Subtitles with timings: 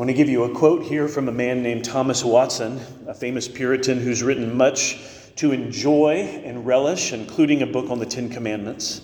[0.00, 3.46] want to give you a quote here from a man named Thomas Watson, a famous
[3.46, 4.98] Puritan who's written much
[5.36, 9.02] to enjoy and relish, including a book on the Ten Commandments.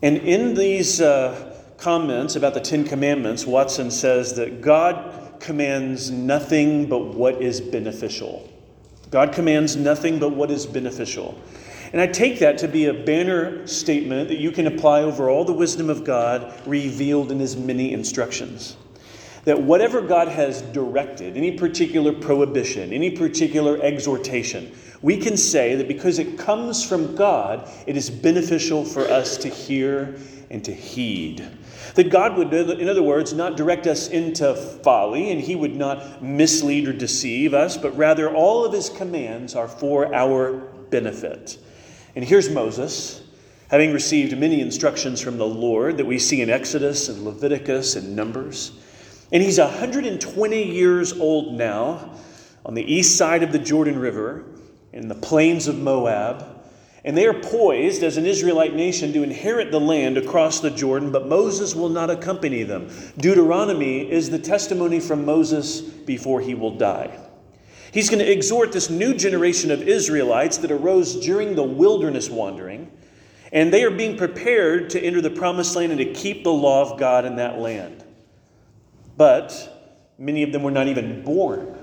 [0.00, 6.86] And in these uh, comments about the Ten Commandments, Watson says that God commands nothing
[6.88, 8.50] but what is beneficial.
[9.10, 11.38] God commands nothing but what is beneficial.
[11.92, 15.44] And I take that to be a banner statement that you can apply over all
[15.44, 18.78] the wisdom of God revealed in His many instructions.
[19.48, 24.70] That whatever God has directed, any particular prohibition, any particular exhortation,
[25.00, 29.48] we can say that because it comes from God, it is beneficial for us to
[29.48, 30.16] hear
[30.50, 31.48] and to heed.
[31.94, 36.22] That God would, in other words, not direct us into folly, and He would not
[36.22, 40.58] mislead or deceive us, but rather all of His commands are for our
[40.90, 41.56] benefit.
[42.14, 43.22] And here's Moses,
[43.70, 48.14] having received many instructions from the Lord that we see in Exodus and Leviticus and
[48.14, 48.72] Numbers.
[49.30, 52.14] And he's 120 years old now
[52.64, 54.44] on the east side of the Jordan River
[54.92, 56.56] in the plains of Moab.
[57.04, 61.12] And they are poised as an Israelite nation to inherit the land across the Jordan,
[61.12, 62.90] but Moses will not accompany them.
[63.18, 67.18] Deuteronomy is the testimony from Moses before he will die.
[67.92, 72.90] He's going to exhort this new generation of Israelites that arose during the wilderness wandering,
[73.52, 76.90] and they are being prepared to enter the promised land and to keep the law
[76.90, 78.04] of God in that land.
[79.18, 81.76] But many of them were not even born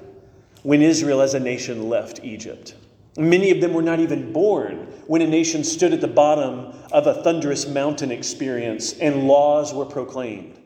[0.63, 2.75] when Israel as a nation left Egypt.
[3.17, 7.07] Many of them were not even born when a nation stood at the bottom of
[7.07, 10.57] a thunderous mountain experience and laws were proclaimed.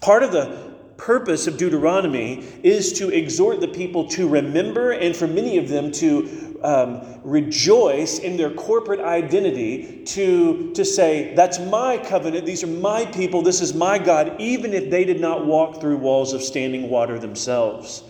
[0.00, 5.26] Part of the purpose of Deuteronomy is to exhort the people to remember and for
[5.26, 11.98] many of them to um, rejoice in their corporate identity, to, to say, That's my
[11.98, 15.80] covenant, these are my people, this is my God, even if they did not walk
[15.80, 18.02] through walls of standing water themselves.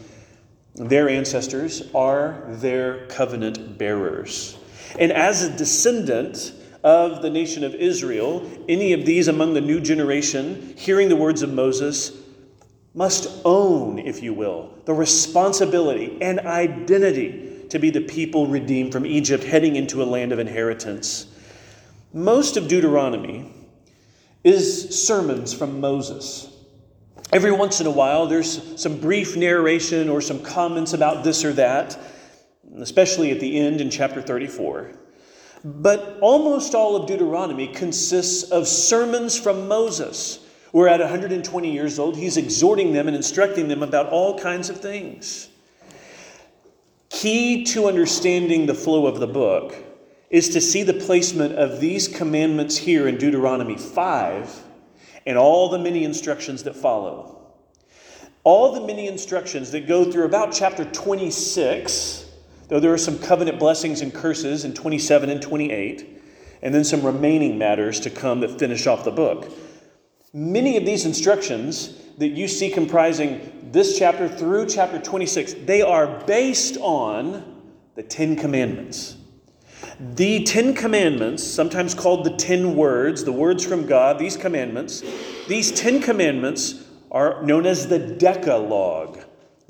[0.74, 4.56] Their ancestors are their covenant bearers.
[4.98, 6.52] And as a descendant
[6.84, 11.42] of the nation of Israel, any of these among the new generation, hearing the words
[11.42, 12.12] of Moses,
[12.94, 19.06] must own, if you will, the responsibility and identity to be the people redeemed from
[19.06, 21.26] Egypt, heading into a land of inheritance.
[22.12, 23.52] Most of Deuteronomy
[24.44, 26.48] is sermons from Moses.
[27.32, 31.52] Every once in a while, there's some brief narration or some comments about this or
[31.54, 31.98] that,
[32.78, 34.92] especially at the end in chapter 34.
[35.64, 40.38] But almost all of Deuteronomy consists of sermons from Moses.
[40.72, 42.16] We're at 120 years old.
[42.16, 45.47] He's exhorting them and instructing them about all kinds of things.
[47.10, 49.74] Key to understanding the flow of the book
[50.30, 54.64] is to see the placement of these commandments here in Deuteronomy 5
[55.26, 57.54] and all the many instructions that follow.
[58.44, 62.26] All the many instructions that go through about chapter 26,
[62.68, 66.22] though there are some covenant blessings and curses in 27 and 28,
[66.62, 69.50] and then some remaining matters to come that finish off the book.
[70.32, 76.24] Many of these instructions that you see comprising this chapter through chapter 26, they are
[76.26, 77.62] based on
[77.94, 79.16] the Ten Commandments.
[80.00, 85.02] The Ten Commandments, sometimes called the Ten Words, the words from God, these commandments,
[85.46, 89.20] these Ten Commandments are known as the Decalogue.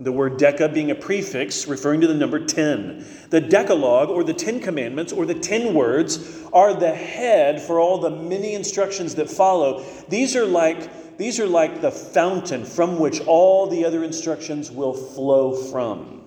[0.00, 3.04] The word deca being a prefix referring to the number 10.
[3.30, 7.98] The Decalogue, or the Ten Commandments, or the Ten Words, are the head for all
[7.98, 9.84] the many instructions that follow.
[10.08, 14.94] These are like, these are like the fountain from which all the other instructions will
[14.94, 16.18] flow from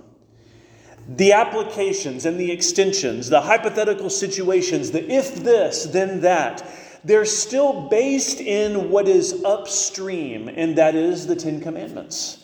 [1.07, 6.65] the applications and the extensions, the hypothetical situations, the if this, then that,
[7.03, 12.40] they're still based in what is upstream, and that is the Ten Commandments.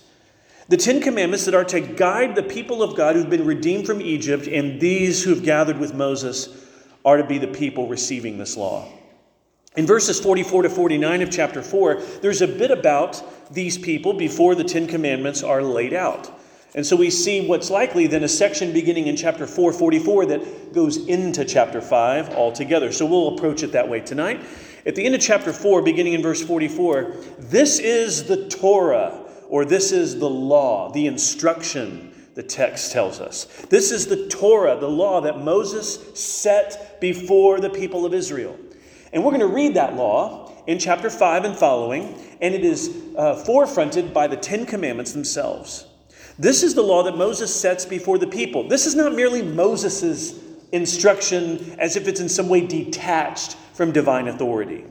[0.69, 4.01] The Ten Commandments that are to guide the people of God who've been redeemed from
[4.01, 6.50] Egypt, and these who have gathered with Moses
[7.05, 8.85] are to be the people receiving this law.
[9.77, 13.23] In verses 44 to 49 of chapter 4, there's a bit about
[13.53, 16.38] these people before the Ten Commandments are laid out.
[16.75, 20.97] And so we see what's likely then a section beginning in chapter 444 that goes
[21.07, 22.91] into chapter 5 altogether.
[22.91, 24.44] So we'll approach it that way tonight.
[24.86, 29.65] At the end of chapter 4, beginning in verse 44, this is the Torah, or
[29.65, 33.45] this is the law, the instruction, the text tells us.
[33.69, 38.57] This is the Torah, the law that Moses set before the people of Israel.
[39.11, 42.89] And we're going to read that law in chapter 5 and following, and it is
[43.17, 45.88] uh, forefronted by the Ten Commandments themselves.
[46.38, 48.67] This is the law that Moses sets before the people.
[48.67, 50.39] This is not merely Moses'
[50.71, 54.83] instruction as if it's in some way detached from divine authority.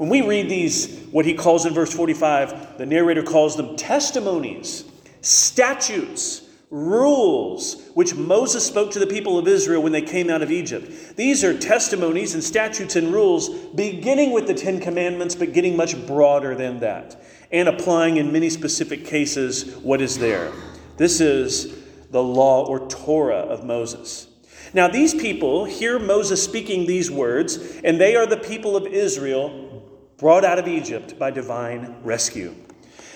[0.00, 4.84] When we read these, what he calls in verse 45, the narrator calls them testimonies.
[5.20, 10.50] statutes, rules, which Moses spoke to the people of Israel when they came out of
[10.50, 11.16] Egypt.
[11.16, 16.06] These are testimonies and statutes and rules, beginning with the Ten Commandments, but getting much
[16.06, 20.50] broader than that, and applying in many specific cases what is there.
[20.96, 21.76] This is
[22.10, 24.28] the law or Torah of Moses.
[24.72, 29.69] Now, these people hear Moses speaking these words, and they are the people of Israel
[30.20, 32.54] brought out of Egypt by divine rescue.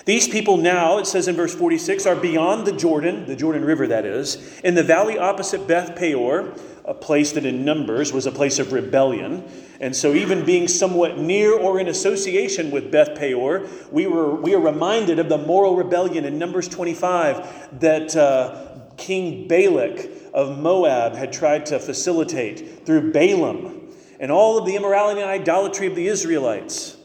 [0.07, 3.87] These people now, it says in verse 46, are beyond the Jordan, the Jordan River
[3.87, 6.55] that is, in the valley opposite Beth Peor,
[6.87, 9.45] a place that in Numbers was a place of rebellion.
[9.81, 14.55] And so, even being somewhat near or in association with Beth Peor, we, were, we
[14.55, 18.67] are reminded of the moral rebellion in Numbers 25 that uh,
[18.97, 23.84] King Balak of Moab had tried to facilitate through Balaam
[24.21, 26.97] and all of the immorality and idolatry of the Israelites.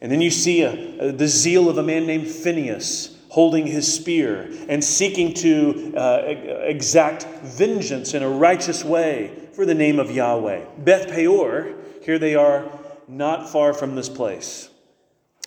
[0.00, 3.92] And then you see a, a, the zeal of a man named Phineas holding his
[3.92, 10.10] spear and seeking to uh, exact vengeance in a righteous way for the name of
[10.10, 10.64] Yahweh.
[10.78, 12.70] Beth Peor, here they are
[13.06, 14.70] not far from this place.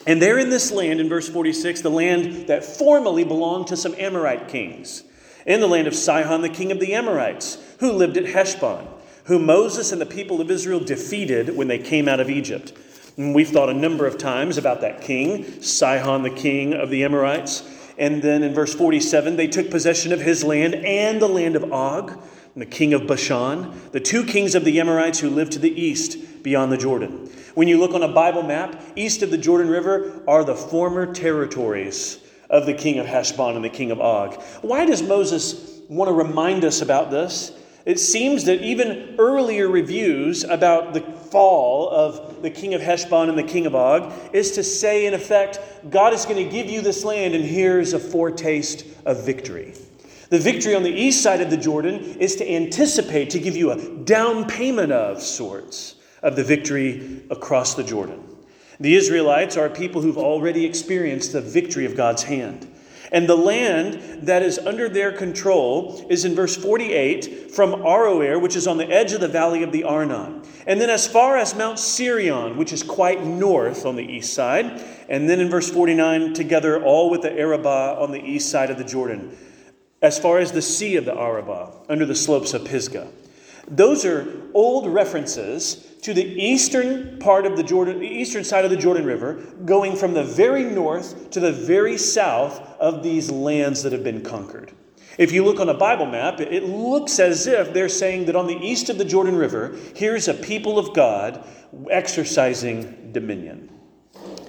[0.07, 3.93] And they're in this land, in verse 46, the land that formerly belonged to some
[3.97, 5.03] Amorite kings,
[5.45, 8.87] in the land of Sihon, the king of the Amorites, who lived at Heshbon,
[9.25, 12.73] whom Moses and the people of Israel defeated when they came out of Egypt.
[13.17, 17.03] And we've thought a number of times about that king, Sihon, the king of the
[17.03, 17.63] Amorites.
[17.97, 21.71] And then in verse 47, they took possession of his land and the land of
[21.71, 22.19] Og,
[22.55, 26.43] the king of Bashan, the two kings of the Amorites who lived to the east
[26.43, 27.29] beyond the Jordan.
[27.53, 31.13] When you look on a Bible map, east of the Jordan River are the former
[31.13, 32.19] territories
[32.49, 34.41] of the king of Heshbon and the king of Og.
[34.61, 37.51] Why does Moses want to remind us about this?
[37.85, 43.37] It seems that even earlier reviews about the fall of the king of Heshbon and
[43.37, 46.81] the king of Og is to say, in effect, God is going to give you
[46.81, 49.73] this land, and here's a foretaste of victory.
[50.29, 53.71] The victory on the east side of the Jordan is to anticipate, to give you
[53.71, 58.23] a down payment of sorts of the victory across the Jordan.
[58.79, 62.70] The Israelites are people who've already experienced the victory of God's hand.
[63.11, 68.55] And the land that is under their control is in verse 48 from Aroer, which
[68.55, 70.43] is on the edge of the valley of the Arnon.
[70.65, 74.81] And then as far as Mount Sirion, which is quite north on the east side.
[75.09, 78.77] And then in verse 49, together all with the Arabah on the east side of
[78.77, 79.35] the Jordan,
[80.01, 83.09] as far as the sea of the Arabah, under the slopes of Pisgah.
[83.67, 88.71] Those are old references to the eastern part of the Jordan, the eastern side of
[88.71, 93.83] the Jordan River, going from the very north to the very south of these lands
[93.83, 94.71] that have been conquered.
[95.17, 98.47] If you look on a Bible map, it looks as if they're saying that on
[98.47, 101.45] the east of the Jordan River, here's a people of God
[101.89, 103.69] exercising dominion.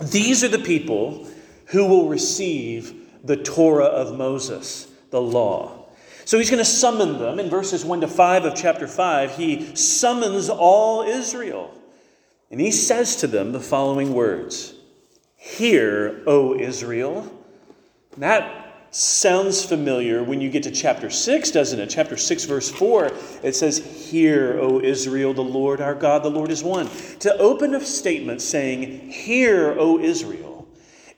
[0.00, 1.28] These are the people
[1.66, 5.81] who will receive the Torah of Moses, the law.
[6.24, 7.38] So he's going to summon them.
[7.38, 11.74] In verses 1 to 5 of chapter 5, he summons all Israel.
[12.50, 14.74] And he says to them the following words
[15.36, 17.30] Hear, O Israel.
[18.18, 18.58] That
[18.90, 21.86] sounds familiar when you get to chapter 6, doesn't it?
[21.88, 23.10] Chapter 6, verse 4,
[23.42, 23.78] it says,
[24.10, 26.88] Hear, O Israel, the Lord our God, the Lord is one.
[27.20, 30.51] To open a statement saying, Hear, O Israel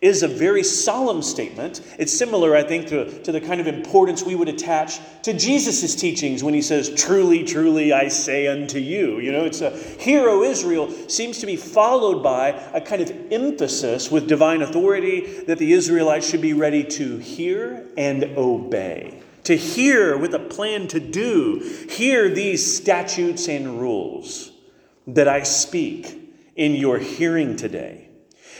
[0.04, 1.80] is a very solemn statement.
[1.98, 5.94] It's similar, I think, to, to the kind of importance we would attach to Jesus'
[5.94, 9.18] teachings when he says, Truly, truly, I say unto you.
[9.18, 14.10] You know, it's a hero Israel seems to be followed by a kind of emphasis
[14.10, 19.22] with divine authority that the Israelites should be ready to hear and obey.
[19.44, 21.86] To hear with a plan to do.
[21.88, 24.52] Hear these statutes and rules
[25.06, 26.20] that I speak
[26.56, 28.03] in your hearing today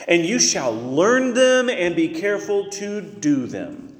[0.06, 3.90] and you shall learn them and be careful to do them.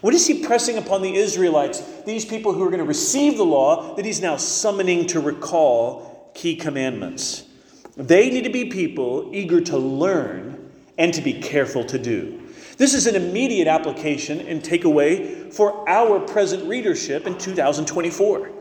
[0.00, 3.44] What is he pressing upon the Israelites, these people who are going to receive the
[3.44, 7.44] law, that he's now summoning to recall key commandments?
[7.96, 12.40] They need to be people eager to learn and to be careful to do.
[12.78, 18.51] This is an immediate application and takeaway for our present readership in 2024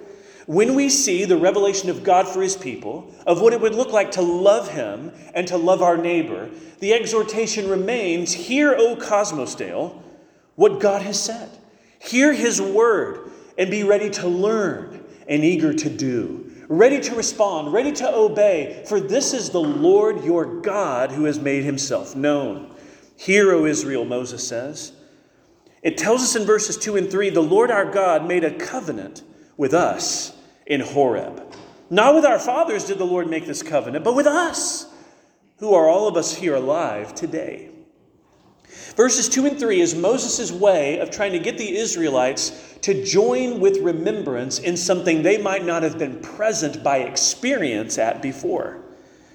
[0.52, 3.94] when we see the revelation of God for his people, of what it would look
[3.94, 10.02] like to love him and to love our neighbor, the exhortation remains hear, O Cosmosdale,
[10.56, 11.50] what God has said.
[12.00, 17.72] Hear his word and be ready to learn and eager to do, ready to respond,
[17.72, 22.76] ready to obey, for this is the Lord your God who has made himself known.
[23.16, 24.92] Hear, O Israel, Moses says.
[25.82, 29.24] It tells us in verses 2 and 3 the Lord our God made a covenant
[29.56, 31.44] with us in Horeb.
[31.90, 34.88] Not with our fathers did the Lord make this covenant, but with us,
[35.58, 37.70] who are all of us here alive today.
[38.96, 43.60] Verses 2 and 3 is Moses' way of trying to get the Israelites to join
[43.60, 48.82] with remembrance in something they might not have been present by experience at before.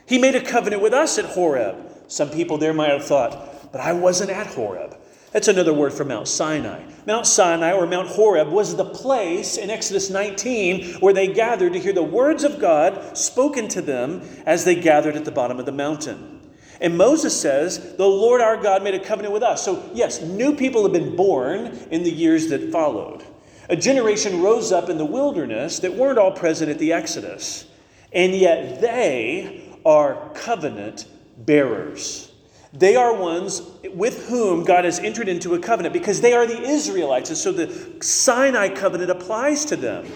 [0.06, 1.76] He made a covenant with us at Horeb.
[2.08, 4.95] Some people there might have thought, but I wasn't at Horeb.
[5.36, 6.80] That's another word for Mount Sinai.
[7.06, 11.78] Mount Sinai or Mount Horeb was the place in Exodus 19 where they gathered to
[11.78, 15.66] hear the words of God spoken to them as they gathered at the bottom of
[15.66, 16.40] the mountain.
[16.80, 19.62] And Moses says, The Lord our God made a covenant with us.
[19.62, 23.22] So, yes, new people have been born in the years that followed.
[23.68, 27.66] A generation rose up in the wilderness that weren't all present at the Exodus,
[28.10, 31.04] and yet they are covenant
[31.36, 32.25] bearers.
[32.78, 33.62] They are ones
[33.94, 37.30] with whom God has entered into a covenant because they are the Israelites.
[37.30, 40.06] And so the Sinai covenant applies to them.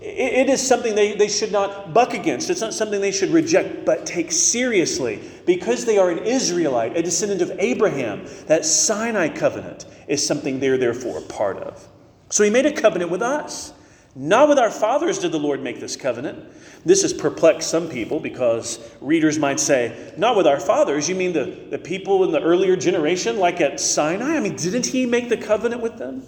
[0.00, 2.48] It is something they, they should not buck against.
[2.48, 5.20] It's not something they should reject, but take seriously.
[5.44, 10.78] Because they are an Israelite, a descendant of Abraham, that Sinai covenant is something they're
[10.78, 11.86] therefore a part of.
[12.30, 13.74] So he made a covenant with us.
[14.16, 16.44] Not with our fathers did the Lord make this covenant.
[16.84, 21.08] This has perplexed some people because readers might say, Not with our fathers.
[21.08, 24.36] You mean the, the people in the earlier generation, like at Sinai?
[24.36, 26.24] I mean, didn't he make the covenant with them?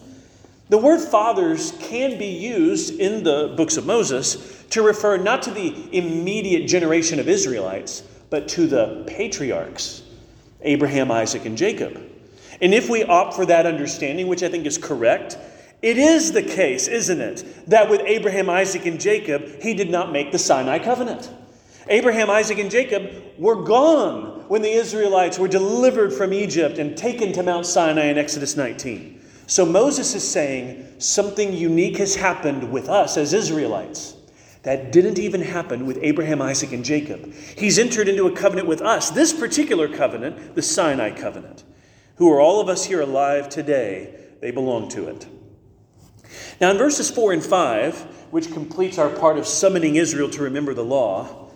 [0.68, 5.50] The word fathers can be used in the books of Moses to refer not to
[5.50, 10.02] the immediate generation of Israelites, but to the patriarchs
[10.62, 12.00] Abraham, Isaac, and Jacob.
[12.60, 15.36] And if we opt for that understanding, which I think is correct,
[15.82, 20.12] it is the case, isn't it, that with Abraham, Isaac, and Jacob, he did not
[20.12, 21.30] make the Sinai covenant.
[21.88, 27.32] Abraham, Isaac, and Jacob were gone when the Israelites were delivered from Egypt and taken
[27.32, 29.20] to Mount Sinai in Exodus 19.
[29.46, 34.14] So Moses is saying something unique has happened with us as Israelites
[34.62, 37.32] that didn't even happen with Abraham, Isaac, and Jacob.
[37.34, 41.64] He's entered into a covenant with us, this particular covenant, the Sinai covenant.
[42.16, 45.26] Who are all of us here alive today, they belong to it.
[46.60, 50.74] Now, in verses 4 and 5, which completes our part of summoning Israel to remember
[50.74, 51.50] the law,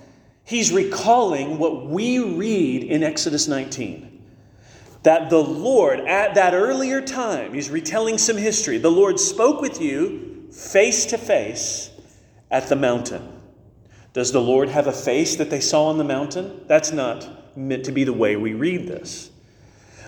[0.44, 4.16] he's recalling what we read in Exodus 19
[5.06, 9.80] that the Lord, at that earlier time, he's retelling some history, the Lord spoke with
[9.80, 11.92] you face to face
[12.50, 13.40] at the mountain.
[14.14, 16.60] Does the Lord have a face that they saw on the mountain?
[16.66, 19.30] That's not meant to be the way we read this.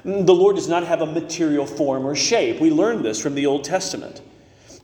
[0.04, 2.60] The Lord does not have a material form or shape.
[2.60, 4.20] We learned this from the Old Testament.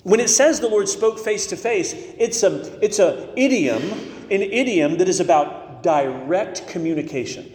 [0.04, 3.82] When it says the Lord spoke face to face, it's a it's a idiom,
[4.30, 7.50] an idiom that is about direct communication.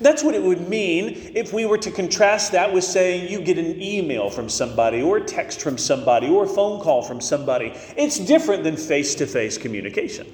[0.00, 3.56] That's what it would mean if we were to contrast that with saying you get
[3.56, 7.72] an email from somebody, or a text from somebody, or a phone call from somebody.
[7.96, 10.26] It's different than face to face communication.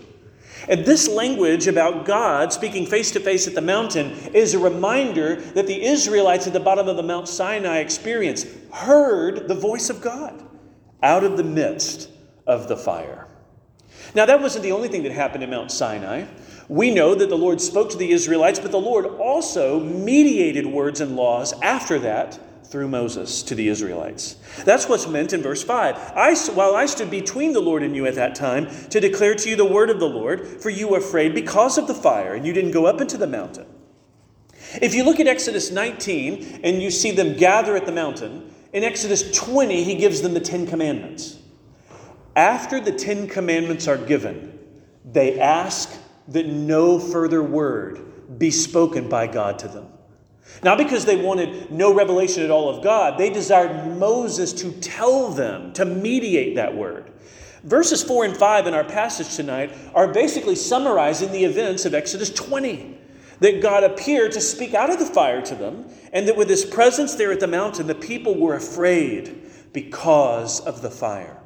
[0.71, 5.37] And this language about God speaking face to face at the mountain is a reminder
[5.37, 10.01] that the Israelites at the bottom of the Mount Sinai experience heard the voice of
[10.01, 10.42] God
[11.03, 12.09] out of the midst
[12.47, 13.27] of the fire.
[14.15, 16.27] Now, that wasn't the only thing that happened in Mount Sinai.
[16.69, 21.01] We know that the Lord spoke to the Israelites, but the Lord also mediated words
[21.01, 24.37] and laws after that through Moses to the Israelites.
[24.65, 25.95] That's what's meant in verse 5.
[26.17, 29.51] I, while I stood between the Lord and you at that time to declare to
[29.51, 32.47] you the word of the Lord, for you were afraid because of the fire, and
[32.47, 33.67] you didn't go up into the mountain.
[34.81, 38.85] If you look at Exodus 19 and you see them gather at the mountain, in
[38.85, 41.39] Exodus 20, he gives them the Ten Commandments.
[42.35, 44.59] After the Ten Commandments are given,
[45.05, 45.95] they ask
[46.29, 49.89] that no further word be spoken by God to them.
[50.63, 55.29] Not because they wanted no revelation at all of God, they desired Moses to tell
[55.29, 57.11] them, to mediate that word.
[57.65, 62.31] Verses 4 and 5 in our passage tonight are basically summarizing the events of Exodus
[62.31, 62.92] 20
[63.43, 66.65] that God appeared to speak out of the fire to them, and that with his
[66.65, 71.39] presence there at the mountain, the people were afraid because of the fire.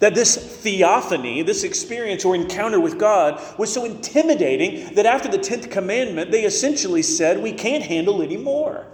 [0.00, 5.38] That this theophany, this experience or encounter with God, was so intimidating that after the
[5.38, 8.86] 10th commandment, they essentially said, We can't handle anymore.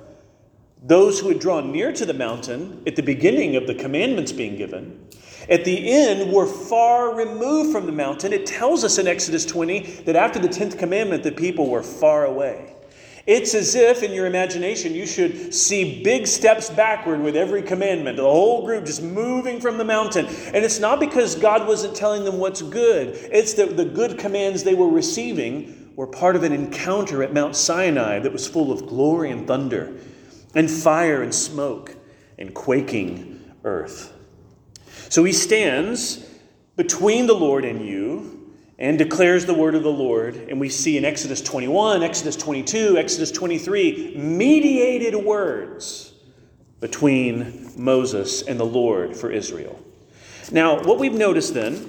[0.80, 4.56] Those who had drawn near to the mountain at the beginning of the commandments being
[4.56, 5.04] given
[5.48, 8.32] at the end, we're far removed from the mountain.
[8.32, 12.24] It tells us in Exodus 20 that after the 10th commandment, the people were far
[12.24, 12.74] away.
[13.26, 18.18] It's as if, in your imagination, you should see big steps backward with every commandment,
[18.18, 20.26] the whole group just moving from the mountain.
[20.26, 24.62] And it's not because God wasn't telling them what's good, it's that the good commands
[24.62, 28.86] they were receiving were part of an encounter at Mount Sinai that was full of
[28.86, 29.94] glory and thunder,
[30.54, 31.96] and fire and smoke,
[32.38, 34.13] and quaking earth.
[35.08, 36.28] So he stands
[36.76, 40.34] between the Lord and you and declares the word of the Lord.
[40.36, 46.14] And we see in Exodus 21, Exodus 22, Exodus 23, mediated words
[46.80, 49.80] between Moses and the Lord for Israel.
[50.52, 51.88] Now, what we've noticed then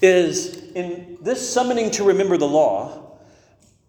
[0.00, 3.18] is in this summoning to remember the law,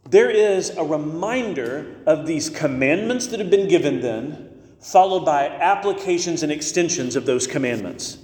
[0.09, 4.52] there is a reminder of these commandments that have been given then,
[4.83, 8.17] followed by applications and extensions of those commandments.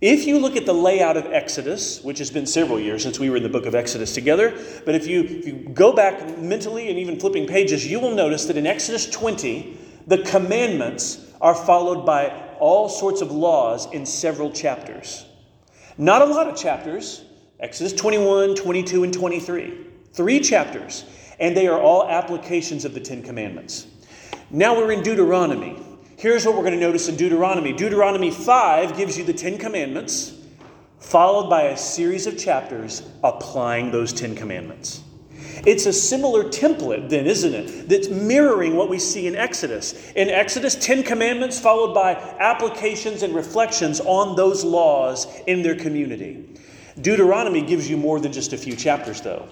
[0.00, 3.30] If you look at the layout of Exodus, which has been several years since we
[3.30, 4.50] were in the book of Exodus together,
[4.84, 8.44] but if you, if you go back mentally and even flipping pages, you will notice
[8.44, 12.28] that in Exodus 20, the commandments are followed by
[12.60, 15.24] all sorts of laws in several chapters.
[15.96, 17.24] Not a lot of chapters,
[17.58, 19.86] Exodus 21, 22, and 23.
[20.12, 21.04] Three chapters,
[21.40, 23.86] and they are all applications of the Ten Commandments.
[24.50, 25.85] Now we're in Deuteronomy.
[26.18, 30.32] Here's what we're going to notice in Deuteronomy Deuteronomy 5 gives you the Ten Commandments,
[30.98, 35.02] followed by a series of chapters applying those Ten Commandments.
[35.66, 37.88] It's a similar template, then, isn't it?
[37.90, 40.10] That's mirroring what we see in Exodus.
[40.12, 46.48] In Exodus, Ten Commandments followed by applications and reflections on those laws in their community.
[46.98, 49.46] Deuteronomy gives you more than just a few chapters, though.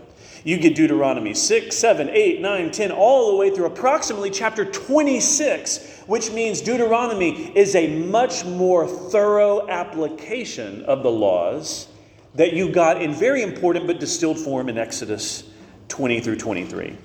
[0.44, 5.93] You get Deuteronomy 6, 7, 8, 9, 10, all the way through approximately chapter 26,
[6.06, 11.88] which means Deuteronomy is a much more thorough application of the laws
[12.34, 15.44] that you got in very important but distilled form in Exodus
[15.88, 16.96] 20 through 23.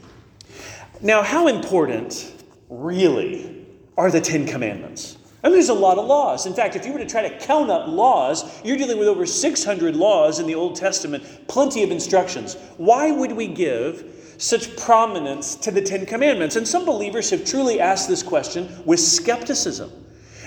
[1.02, 2.34] Now, how important,
[2.70, 3.66] really,
[3.98, 5.18] are the Ten Commandments?
[5.44, 6.46] I mean, there's a lot of laws.
[6.46, 9.26] In fact, if you were to try to count up laws, you're dealing with over
[9.26, 12.56] 600 laws in the Old Testament, plenty of instructions.
[12.76, 16.56] Why would we give such prominence to the Ten Commandments?
[16.56, 19.92] And some believers have truly asked this question with skepticism.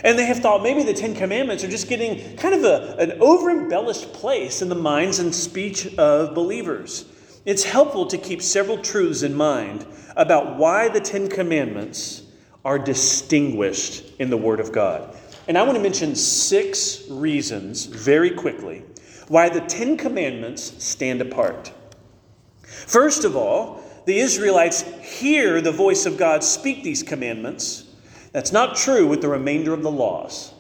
[0.02, 3.12] And they have thought maybe the Ten Commandments are just getting kind of a, an
[3.20, 7.04] over embellished place in the minds and speech of believers.
[7.44, 12.22] It's helpful to keep several truths in mind about why the Ten Commandments
[12.64, 15.16] are distinguished in the Word of God.
[15.48, 18.84] And I want to mention six reasons very quickly
[19.28, 21.72] why the Ten Commandments stand apart.
[22.62, 27.84] First of all, the Israelites hear the voice of God speak these commandments.
[28.32, 30.52] That's not true with the remainder of the laws.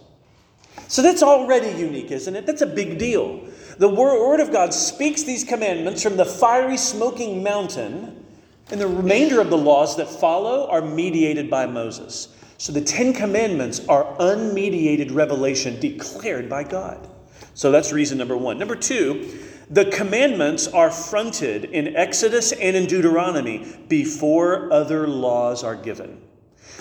[0.88, 2.46] So that's already unique, isn't it?
[2.46, 3.46] That's a big deal.
[3.78, 8.22] The Word of God speaks these commandments from the fiery, smoking mountain
[8.70, 12.28] and the remainder of the laws that follow are mediated by Moses.
[12.58, 17.08] So the Ten Commandments are unmediated revelation declared by God.
[17.54, 18.58] So that's reason number one.
[18.58, 19.28] Number two,
[19.72, 26.20] the commandments are fronted in Exodus and in Deuteronomy before other laws are given.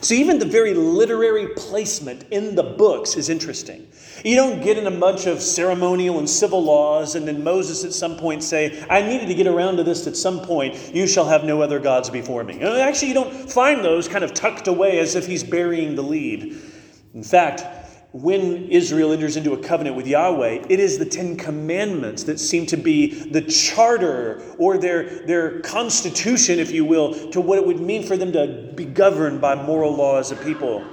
[0.02, 3.88] So even the very literary placement in the books is interesting.
[4.26, 7.94] You don't get in a bunch of ceremonial and civil laws, and then Moses at
[7.94, 10.92] some point say, I needed to get around to this at some point.
[10.94, 12.62] You shall have no other gods before me.
[12.62, 16.60] Actually, you don't find those kind of tucked away as if he's burying the lead.
[17.14, 17.64] In fact,
[18.12, 22.66] when Israel enters into a covenant with Yahweh, it is the Ten Commandments that seem
[22.66, 27.80] to be the charter or their, their constitution, if you will, to what it would
[27.80, 30.86] mean for them to be governed by moral law as a people.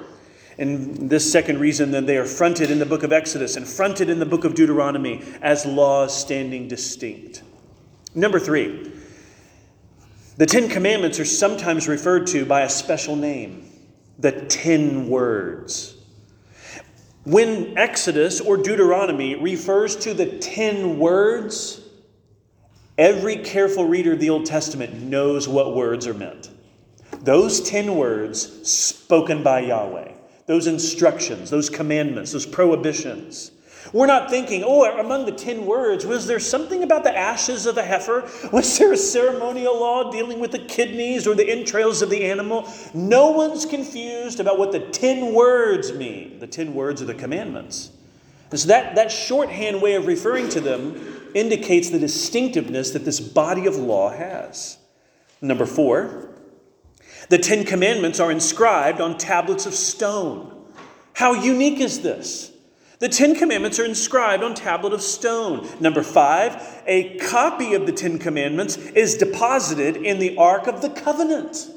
[0.58, 4.08] And this second reason, then, they are fronted in the book of Exodus and fronted
[4.08, 7.42] in the book of Deuteronomy as laws standing distinct.
[8.14, 8.92] Number three,
[10.36, 13.72] the Ten Commandments are sometimes referred to by a special name,
[14.20, 15.97] the Ten Words.
[17.28, 21.78] When Exodus or Deuteronomy refers to the Ten Words,
[22.96, 26.48] every careful reader of the Old Testament knows what words are meant.
[27.20, 30.12] Those ten words spoken by Yahweh
[30.46, 33.50] those instructions, those commandments, those prohibitions.
[33.92, 37.74] We're not thinking, oh, among the ten words, was there something about the ashes of
[37.74, 38.28] the heifer?
[38.52, 42.68] Was there a ceremonial law dealing with the kidneys or the entrails of the animal?
[42.92, 46.38] No one's confused about what the ten words mean.
[46.38, 47.90] The ten words are the commandments.
[48.50, 53.20] And so that, that shorthand way of referring to them indicates the distinctiveness that this
[53.20, 54.78] body of law has.
[55.40, 56.30] Number four,
[57.28, 60.64] the Ten Commandments are inscribed on tablets of stone.
[61.12, 62.50] How unique is this?
[63.00, 65.68] The Ten Commandments are inscribed on tablet of stone.
[65.78, 70.90] Number five, a copy of the Ten Commandments is deposited in the Ark of the
[70.90, 71.68] Covenant.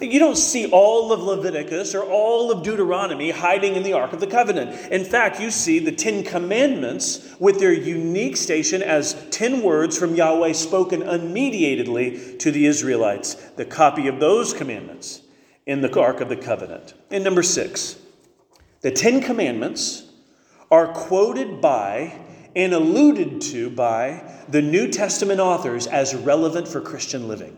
[0.00, 4.18] You don't see all of Leviticus or all of Deuteronomy hiding in the Ark of
[4.18, 4.90] the Covenant.
[4.90, 10.16] In fact, you see the Ten Commandments with their unique station as ten words from
[10.16, 13.34] Yahweh spoken unmediatedly to the Israelites.
[13.34, 15.22] The copy of those commandments
[15.64, 16.94] in the Ark of the Covenant.
[17.12, 17.96] And number six,
[18.80, 20.10] the Ten Commandments
[20.70, 22.20] are quoted by
[22.56, 27.56] and alluded to by the New Testament authors as relevant for Christian living.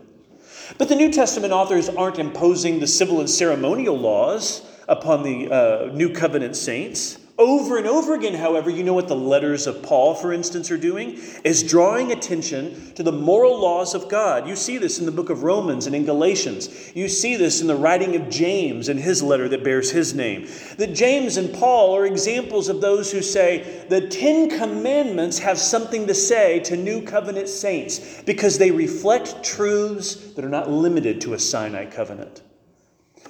[0.77, 5.91] But the New Testament authors aren't imposing the civil and ceremonial laws upon the uh,
[5.93, 7.19] New Covenant saints.
[7.39, 10.77] Over and over again, however, you know what the letters of Paul, for instance, are
[10.77, 11.19] doing?
[11.43, 14.47] Is drawing attention to the moral laws of God.
[14.47, 16.91] You see this in the book of Romans and in Galatians.
[16.95, 20.47] You see this in the writing of James and his letter that bears his name.
[20.77, 26.07] That James and Paul are examples of those who say the Ten Commandments have something
[26.07, 31.35] to say to New Covenant saints because they reflect truths that are not limited to
[31.35, 32.41] a Sinai covenant.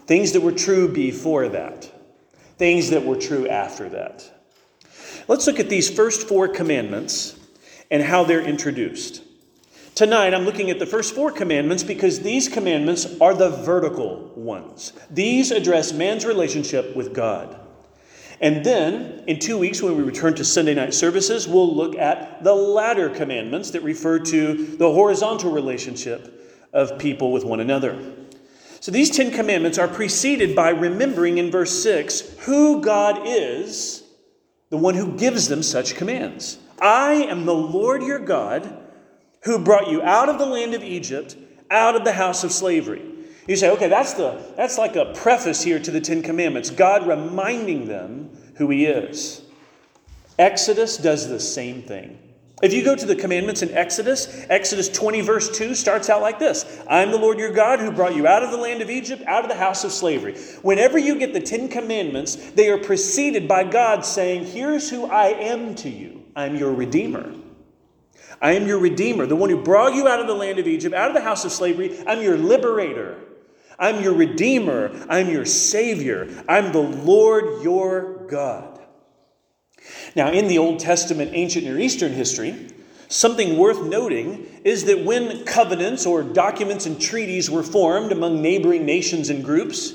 [0.06, 1.92] Things that were true before that
[2.58, 4.30] things that were true after that.
[5.28, 7.38] Let's look at these first four commandments
[7.92, 9.22] and how they're introduced.
[9.96, 14.94] Tonight, I'm looking at the first four commandments because these commandments are the vertical ones.
[15.10, 17.60] These address man's relationship with God.
[18.40, 22.44] And then, in two weeks, when we return to Sunday night services, we'll look at
[22.44, 28.00] the latter commandments that refer to the horizontal relationship of people with one another.
[28.80, 34.04] So these Ten Commandments are preceded by remembering in verse 6 who God is,
[34.70, 36.58] the one who gives them such commands.
[36.80, 38.86] I am the Lord your God
[39.44, 41.36] who brought you out of the land of Egypt,
[41.72, 43.04] out of the house of slavery.
[43.48, 47.08] You say, okay, that's, the, that's like a preface here to the Ten Commandments, God
[47.08, 49.42] reminding them who He is.
[50.38, 52.20] Exodus does the same thing.
[52.64, 56.40] If you go to the commandments in Exodus, Exodus 20, verse 2 starts out like
[56.40, 58.90] this I am the Lord your God who brought you out of the land of
[58.90, 60.36] Egypt, out of the house of slavery.
[60.64, 65.28] Whenever you get the Ten Commandments, they are preceded by God saying, Here's who I
[65.28, 67.32] am to you I'm your Redeemer.
[68.42, 70.96] I am your Redeemer, the one who brought you out of the land of Egypt,
[70.96, 72.04] out of the house of slavery.
[72.08, 73.20] I'm your liberator.
[73.78, 75.06] I'm your Redeemer.
[75.10, 76.28] I'm your Savior.
[76.50, 78.77] I'm the Lord your God.
[80.16, 82.68] Now, in the Old Testament, ancient Near Eastern history,
[83.08, 88.86] something worth noting is that when covenants or documents and treaties were formed among neighboring
[88.86, 89.94] nations and groups,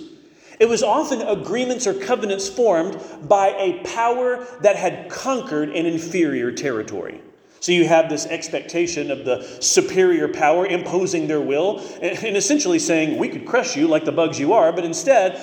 [0.60, 6.52] it was often agreements or covenants formed by a power that had conquered an inferior
[6.52, 7.20] territory.
[7.62, 13.16] So you have this expectation of the superior power imposing their will and essentially saying,
[13.16, 15.38] We could crush you like the bugs you are, but instead,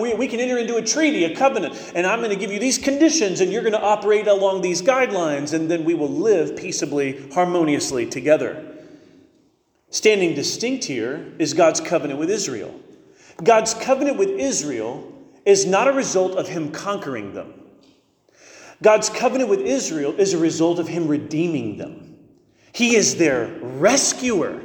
[0.00, 2.60] we, we can enter into a treaty, a covenant, and I'm going to give you
[2.60, 6.56] these conditions, and you're going to operate along these guidelines, and then we will live
[6.56, 8.64] peaceably, harmoniously together.
[9.90, 12.78] Standing distinct here is God's covenant with Israel.
[13.42, 15.12] God's covenant with Israel
[15.44, 17.65] is not a result of him conquering them.
[18.82, 22.18] God's covenant with Israel is a result of Him redeeming them.
[22.72, 24.62] He is their rescuer.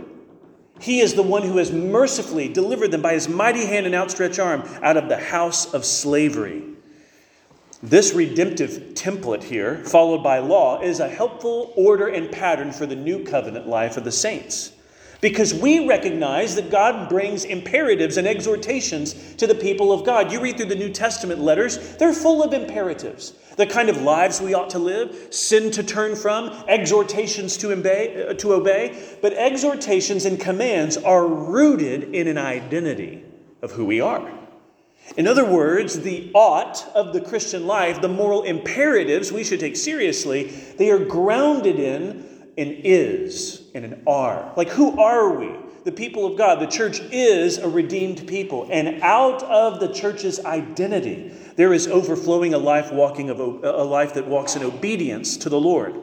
[0.80, 4.39] He is the one who has mercifully delivered them by His mighty hand and outstretched
[4.39, 6.63] arm out of the house of slavery.
[7.84, 12.95] This redemptive template here, followed by law, is a helpful order and pattern for the
[12.95, 14.74] new covenant life of the saints
[15.21, 20.32] because we recognize that God brings imperatives and exhortations to the people of God.
[20.32, 23.34] You read through the New Testament letters, they're full of imperatives.
[23.58, 28.28] The kind of lives we ought to live, sin to turn from, exhortations to obey,
[28.28, 29.18] uh, to obey.
[29.22, 33.24] But exhortations and commands are rooted in an identity
[33.62, 34.32] of who we are.
[35.18, 39.76] In other words, the ought of the Christian life, the moral imperatives we should take
[39.76, 40.46] seriously,
[40.78, 42.26] they are grounded in
[42.58, 44.54] an is and an are.
[44.56, 45.56] Like, who are we?
[45.84, 46.60] The people of God.
[46.60, 48.70] The church is a redeemed people.
[48.72, 54.14] And out of the church's identity, there is overflowing a life walking of a life
[54.14, 55.96] that walks in obedience to the Lord.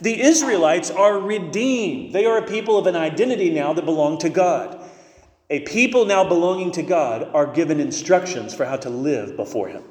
[0.00, 2.12] The Israelites are redeemed.
[2.12, 4.80] They are a people of an identity now that belong to God.
[5.50, 9.82] A people now belonging to God are given instructions for how to live before Him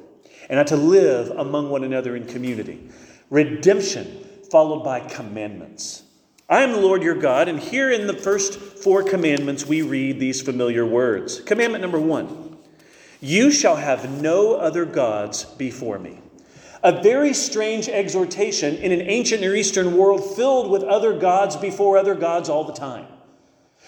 [0.50, 2.90] and how to live among one another in community.
[3.30, 4.06] Redemption
[4.52, 6.04] followed by commandments.
[6.48, 10.20] I am the Lord your God, and here in the first four commandments we read
[10.20, 11.42] these familiar words.
[11.42, 12.47] Commandment number one
[13.20, 16.20] You shall have no other gods before me.
[16.84, 21.98] A very strange exhortation in an ancient Near Eastern world filled with other gods before
[21.98, 23.08] other gods all the time.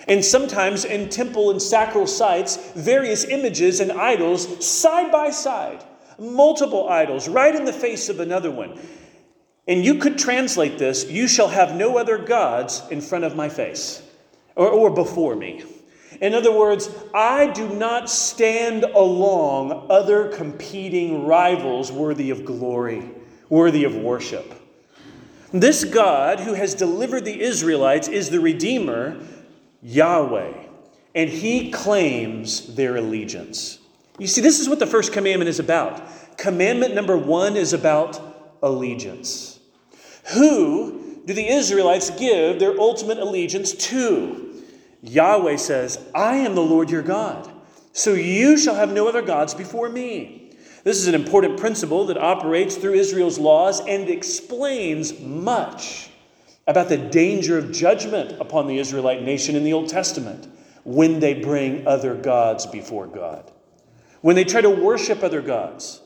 [0.07, 5.83] And sometimes in temple and sacral sites, various images and idols side by side,
[6.17, 8.79] multiple idols right in the face of another one.
[9.67, 13.49] And you could translate this you shall have no other gods in front of my
[13.49, 14.01] face
[14.55, 15.63] or, or before me.
[16.21, 23.10] In other words, I do not stand along other competing rivals worthy of glory,
[23.49, 24.53] worthy of worship.
[25.53, 29.17] This God who has delivered the Israelites is the Redeemer,
[29.82, 30.53] Yahweh,
[31.15, 33.79] and he claims their allegiance.
[34.19, 36.38] You see, this is what the first commandment is about.
[36.38, 38.21] Commandment number one is about
[38.62, 39.60] allegiance.
[40.34, 44.48] Who do the Israelites give their ultimate allegiance to?
[45.01, 47.49] Yahweh says, I am the Lord your God,
[47.93, 50.51] so you shall have no other gods before me.
[50.83, 56.09] This is an important principle that operates through Israel's laws and explains much
[56.67, 60.47] about the danger of judgment upon the Israelite nation in the Old Testament
[60.83, 63.51] when they bring other gods before God,
[64.21, 66.01] when they try to worship other gods.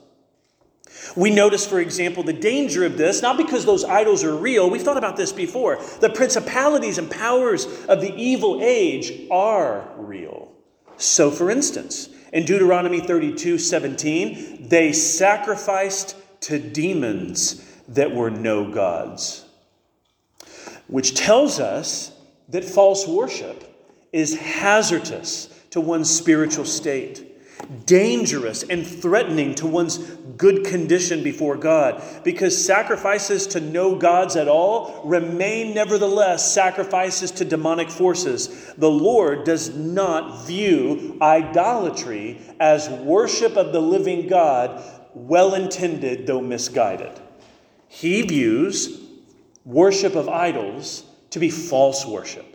[1.15, 4.81] We notice, for example, the danger of this, not because those idols are real, we've
[4.81, 5.79] thought about this before.
[5.99, 10.51] The principalities and powers of the evil age are real.
[10.97, 19.45] So, for instance, in Deuteronomy 32 17, they sacrificed to demons that were no gods,
[20.87, 22.11] which tells us
[22.49, 23.69] that false worship
[24.11, 27.32] is hazardous to one's spiritual state
[27.85, 29.97] dangerous and threatening to one's
[30.37, 37.45] good condition before God because sacrifices to no gods at all remain nevertheless sacrifices to
[37.45, 38.73] demonic forces.
[38.77, 46.41] The Lord does not view idolatry as worship of the living God, well intended though
[46.41, 47.19] misguided.
[47.87, 49.01] He views
[49.65, 52.52] worship of idols to be false worship.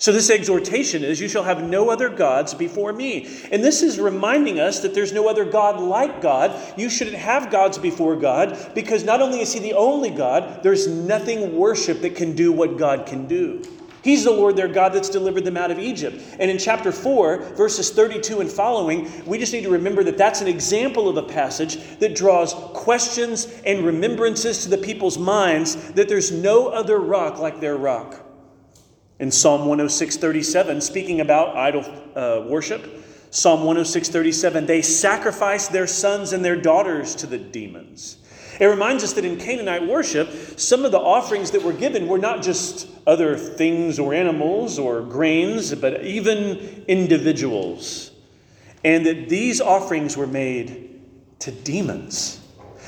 [0.00, 3.26] So, this exhortation is, You shall have no other gods before me.
[3.50, 6.54] And this is reminding us that there's no other God like God.
[6.78, 10.86] You shouldn't have gods before God because not only is He the only God, there's
[10.86, 13.60] nothing worship that can do what God can do.
[14.04, 16.22] He's the Lord their God that's delivered them out of Egypt.
[16.38, 20.40] And in chapter 4, verses 32 and following, we just need to remember that that's
[20.40, 26.08] an example of a passage that draws questions and remembrances to the people's minds that
[26.08, 28.27] there's no other rock like their rock.
[29.18, 36.44] In Psalm 106:37, speaking about idol uh, worship, Psalm 106:37, they sacrifice their sons and
[36.44, 38.18] their daughters to the demons.
[38.60, 40.28] It reminds us that in Canaanite worship,
[40.58, 45.02] some of the offerings that were given were not just other things or animals or
[45.02, 48.10] grains, but even individuals.
[48.84, 51.00] And that these offerings were made
[51.40, 52.40] to demons.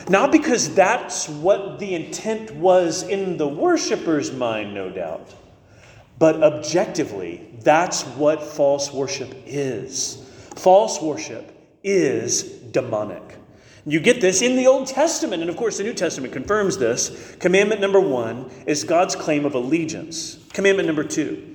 [0.09, 5.35] Not because that's what the intent was in the worshiper's mind, no doubt,
[6.21, 10.31] but objectively, that's what false worship is.
[10.55, 11.51] False worship
[11.83, 13.23] is demonic.
[13.87, 17.35] You get this in the Old Testament, and of course, the New Testament confirms this.
[17.41, 20.39] Commandment number one is God's claim of allegiance.
[20.53, 21.47] Commandment number two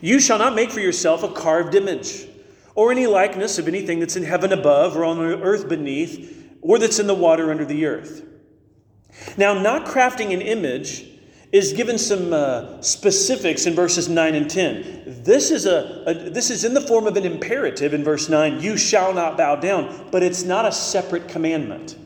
[0.00, 2.26] you shall not make for yourself a carved image
[2.74, 6.78] or any likeness of anything that's in heaven above or on the earth beneath or
[6.78, 8.22] that's in the water under the earth.
[9.36, 11.06] Now, not crafting an image
[11.54, 15.22] is given some uh, specifics in verses 9 and 10.
[15.22, 18.60] This is, a, a, this is in the form of an imperative in verse 9
[18.60, 21.96] you shall not bow down, but it's not a separate commandment.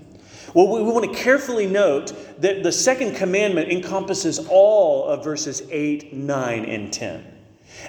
[0.53, 5.63] Well, we, we want to carefully note that the second commandment encompasses all of verses
[5.71, 7.38] 8, 9, and 10.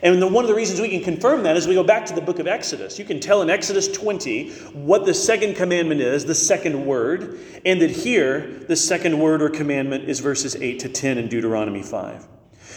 [0.01, 2.13] And the, one of the reasons we can confirm that is we go back to
[2.13, 2.97] the book of Exodus.
[2.97, 7.81] You can tell in Exodus 20 what the second commandment is, the second word, and
[7.81, 12.27] that here the second word or commandment is verses 8 to 10 in Deuteronomy 5.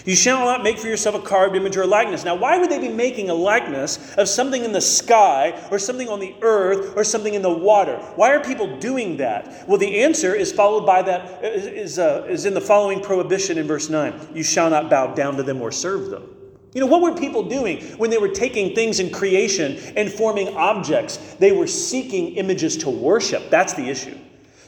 [0.04, 2.24] You shall not make for yourself a carved image or a likeness.
[2.24, 6.08] Now, why would they be making a likeness of something in the sky or something
[6.08, 7.98] on the earth or something in the water?
[8.16, 9.68] Why are people doing that?
[9.68, 13.66] Well, the answer is followed by that is, uh, is in the following prohibition in
[13.66, 14.30] verse 9.
[14.34, 16.28] You shall not bow down to them or serve them.
[16.74, 20.56] You know, what were people doing when they were taking things in creation and forming
[20.56, 21.18] objects?
[21.34, 23.50] They were seeking images to worship.
[23.50, 24.16] That's the issue.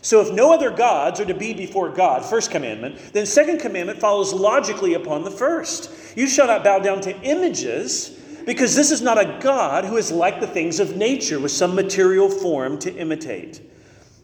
[0.03, 3.99] So, if no other gods are to be before God, first commandment, then second commandment
[3.99, 5.90] follows logically upon the first.
[6.14, 10.12] You shall not bow down to images, because this is not a God who is
[10.12, 13.62] like the things of nature with some material form to imitate.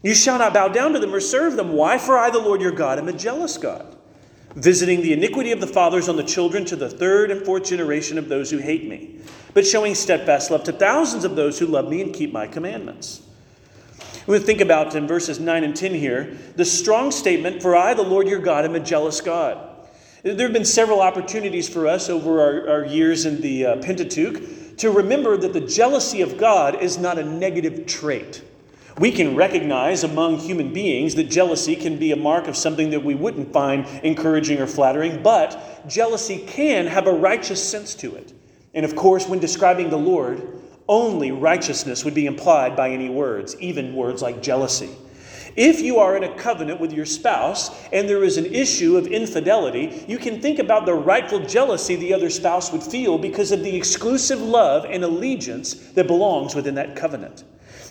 [0.02, 1.72] You shall not bow down to them or serve them.
[1.72, 1.96] Why?
[1.96, 3.96] For I, the Lord your God, am a jealous God
[4.54, 8.18] visiting the iniquity of the fathers on the children to the third and fourth generation
[8.18, 9.20] of those who hate me,
[9.54, 13.22] but showing steadfast love to thousands of those who love me and keep my commandments.
[14.26, 18.02] We think about in verses 9 and 10 here the strong statement, For I, the
[18.02, 19.66] Lord your God, am a jealous God.
[20.22, 24.76] There have been several opportunities for us over our, our years in the uh, Pentateuch
[24.76, 28.42] to remember that the jealousy of God is not a negative trait.
[28.98, 33.04] We can recognize among human beings that jealousy can be a mark of something that
[33.04, 38.32] we wouldn't find encouraging or flattering, but jealousy can have a righteous sense to it.
[38.74, 43.56] And of course, when describing the Lord, only righteousness would be implied by any words,
[43.60, 44.90] even words like jealousy.
[45.56, 49.06] If you are in a covenant with your spouse and there is an issue of
[49.06, 53.62] infidelity, you can think about the rightful jealousy the other spouse would feel because of
[53.62, 57.44] the exclusive love and allegiance that belongs within that covenant.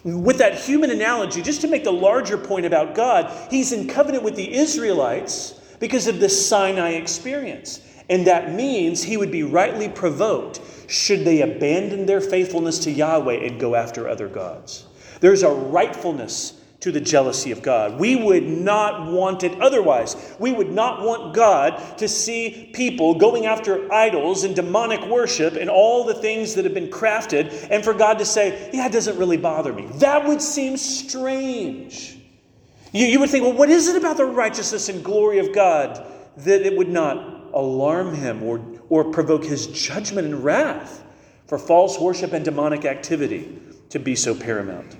[0.03, 4.23] With that human analogy, just to make the larger point about God, he's in covenant
[4.23, 7.81] with the Israelites because of the Sinai experience.
[8.09, 13.45] And that means he would be rightly provoked should they abandon their faithfulness to Yahweh
[13.45, 14.85] and go after other gods.
[15.19, 17.99] There's a rightfulness to the jealousy of God.
[17.99, 20.35] We would not want it otherwise.
[20.39, 25.69] We would not want God to see people going after idols and demonic worship and
[25.69, 29.17] all the things that have been crafted, and for God to say, Yeah, it doesn't
[29.17, 29.87] really bother me.
[29.95, 32.17] That would seem strange.
[32.93, 36.05] You, you would think, Well, what is it about the righteousness and glory of God
[36.37, 41.03] that it would not alarm him or, or provoke his judgment and wrath
[41.47, 44.95] for false worship and demonic activity to be so paramount?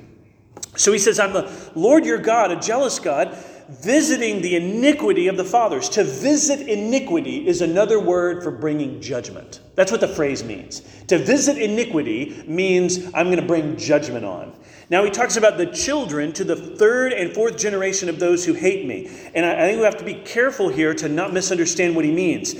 [0.79, 3.37] So he says, I'm the Lord your God, a jealous God,
[3.67, 5.89] visiting the iniquity of the fathers.
[5.89, 9.59] To visit iniquity is another word for bringing judgment.
[9.75, 10.81] That's what the phrase means.
[11.07, 14.55] To visit iniquity means I'm going to bring judgment on.
[14.89, 18.53] Now he talks about the children to the third and fourth generation of those who
[18.53, 19.11] hate me.
[19.35, 22.55] And I, think we have to be careful here to not misunderstand what he means.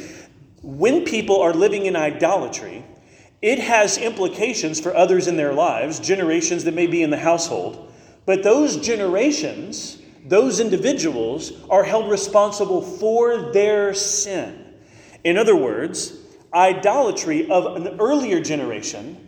[0.62, 2.84] When people are living in idolatry,
[3.42, 7.89] it has implications for others in their lives, generations that may be in the household.
[8.26, 14.74] But those generations, those individuals, are held responsible for their sin.
[15.24, 16.18] In other words,
[16.54, 19.28] idolatry of an earlier generation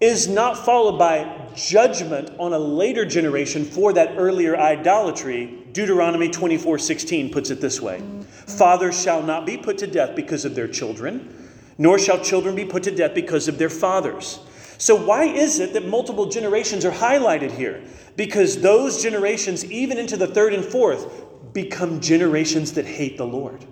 [0.00, 5.64] is not followed by judgment on a later generation for that earlier idolatry.
[5.72, 8.02] Deuteronomy 24 16 puts it this way
[8.46, 12.64] Fathers shall not be put to death because of their children, nor shall children be
[12.64, 14.40] put to death because of their fathers.
[14.78, 17.82] So, why is it that multiple generations are highlighted here?
[18.16, 23.64] Because those generations, even into the third and fourth, become generations that hate the Lord.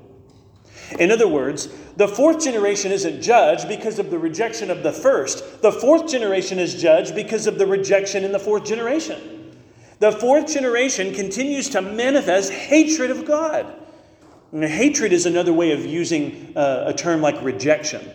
[0.98, 5.62] In other words, the fourth generation isn't judged because of the rejection of the first.
[5.62, 9.57] The fourth generation is judged because of the rejection in the fourth generation.
[9.98, 13.74] The fourth generation continues to manifest hatred of God.
[14.52, 18.11] And hatred is another way of using uh, a term like rejection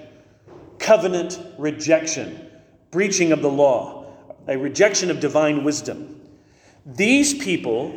[0.80, 2.50] covenant rejection
[2.90, 4.12] breaching of the law,
[4.48, 6.19] a rejection of divine wisdom.
[6.96, 7.92] These people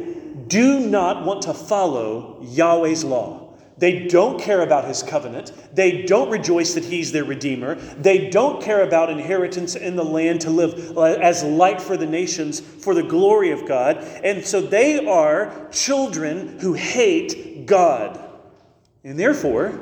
[0.49, 3.43] do not want to follow Yahweh's law.
[3.79, 5.53] They don't care about his covenant.
[5.75, 7.75] They don't rejoice that he's their redeemer.
[7.75, 12.61] They don't care about inheritance in the land to live as light for the nations
[12.61, 13.99] for the glory of God.
[14.23, 18.21] And so they are children who hate God.
[19.03, 19.81] And therefore,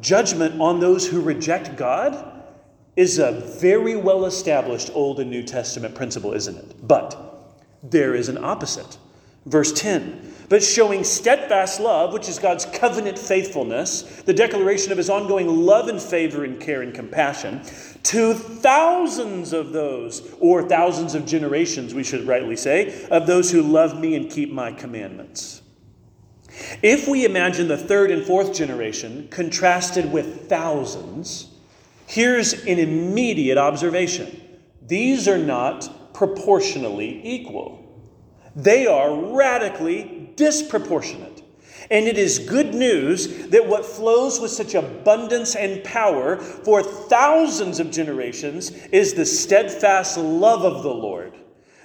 [0.00, 2.42] judgment on those who reject God
[2.96, 6.86] is a very well established Old and New Testament principle, isn't it?
[6.86, 7.27] But
[7.82, 8.98] there is an opposite.
[9.46, 15.10] Verse 10 But showing steadfast love, which is God's covenant faithfulness, the declaration of his
[15.10, 17.62] ongoing love and favor and care and compassion,
[18.04, 23.62] to thousands of those, or thousands of generations, we should rightly say, of those who
[23.62, 25.62] love me and keep my commandments.
[26.82, 31.48] If we imagine the third and fourth generation contrasted with thousands,
[32.08, 34.40] Here's an immediate observation
[34.86, 37.78] these are not proportionally equal,
[38.56, 41.44] they are radically disproportionate.
[41.92, 47.78] And it is good news that what flows with such abundance and power for thousands
[47.78, 51.34] of generations is the steadfast love of the Lord.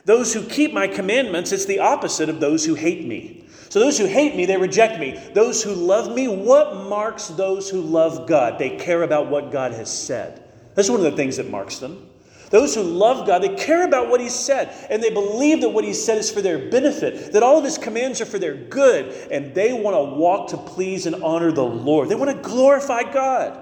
[0.05, 3.45] Those who keep my commandments, it's the opposite of those who hate me.
[3.69, 5.11] So those who hate me, they reject me.
[5.35, 8.57] Those who love me, what marks those who love God?
[8.57, 10.43] They care about what God has said.
[10.73, 12.09] That's one of the things that marks them.
[12.53, 15.83] Those who love God, they care about what He said, and they believe that what
[15.83, 19.07] He said is for their benefit, that all of His commands are for their good,
[19.31, 22.09] and they want to walk to please and honor the Lord.
[22.09, 23.57] They want to glorify God,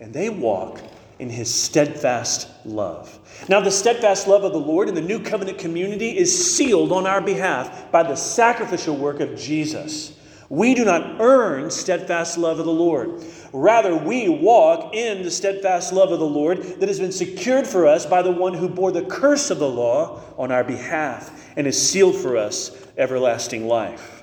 [0.00, 0.80] and they walk
[1.20, 3.16] in His steadfast love.
[3.48, 7.06] Now, the steadfast love of the Lord in the new covenant community is sealed on
[7.06, 10.18] our behalf by the sacrificial work of Jesus.
[10.48, 13.22] We do not earn steadfast love of the Lord.
[13.52, 17.86] Rather, we walk in the steadfast love of the Lord that has been secured for
[17.86, 21.66] us by the one who bore the curse of the law on our behalf and
[21.66, 24.22] is sealed for us everlasting life.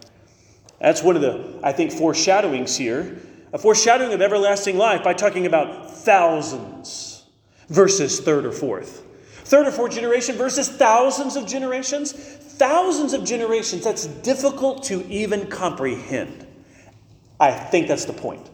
[0.79, 3.19] That's one of the, I think, foreshadowings here.
[3.53, 7.25] A foreshadowing of everlasting life by talking about thousands
[7.67, 9.05] versus third or fourth
[9.49, 12.13] third or fourth generation versus thousands of generations.
[12.13, 16.45] Thousands of generations, that's difficult to even comprehend.
[17.39, 18.47] I think that's the point.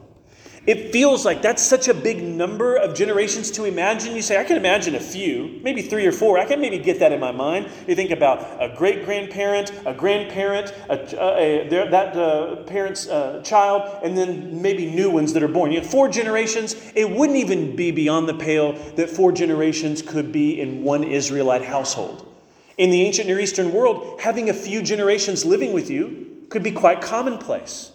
[0.66, 4.16] It feels like that's such a big number of generations to imagine.
[4.16, 6.40] You say, I can imagine a few, maybe three or four.
[6.40, 7.70] I can maybe get that in my mind.
[7.88, 13.44] You think about a great grandparent, a grandparent, a, a, a, that uh, parent's uh,
[13.44, 15.72] child, and then maybe new ones that are born.
[15.72, 16.76] You have four generations.
[16.96, 21.64] It wouldn't even be beyond the pale that four generations could be in one Israelite
[21.64, 22.32] household.
[22.80, 26.72] In the ancient Near Eastern world, having a few generations living with you could be
[26.72, 27.92] quite commonplace.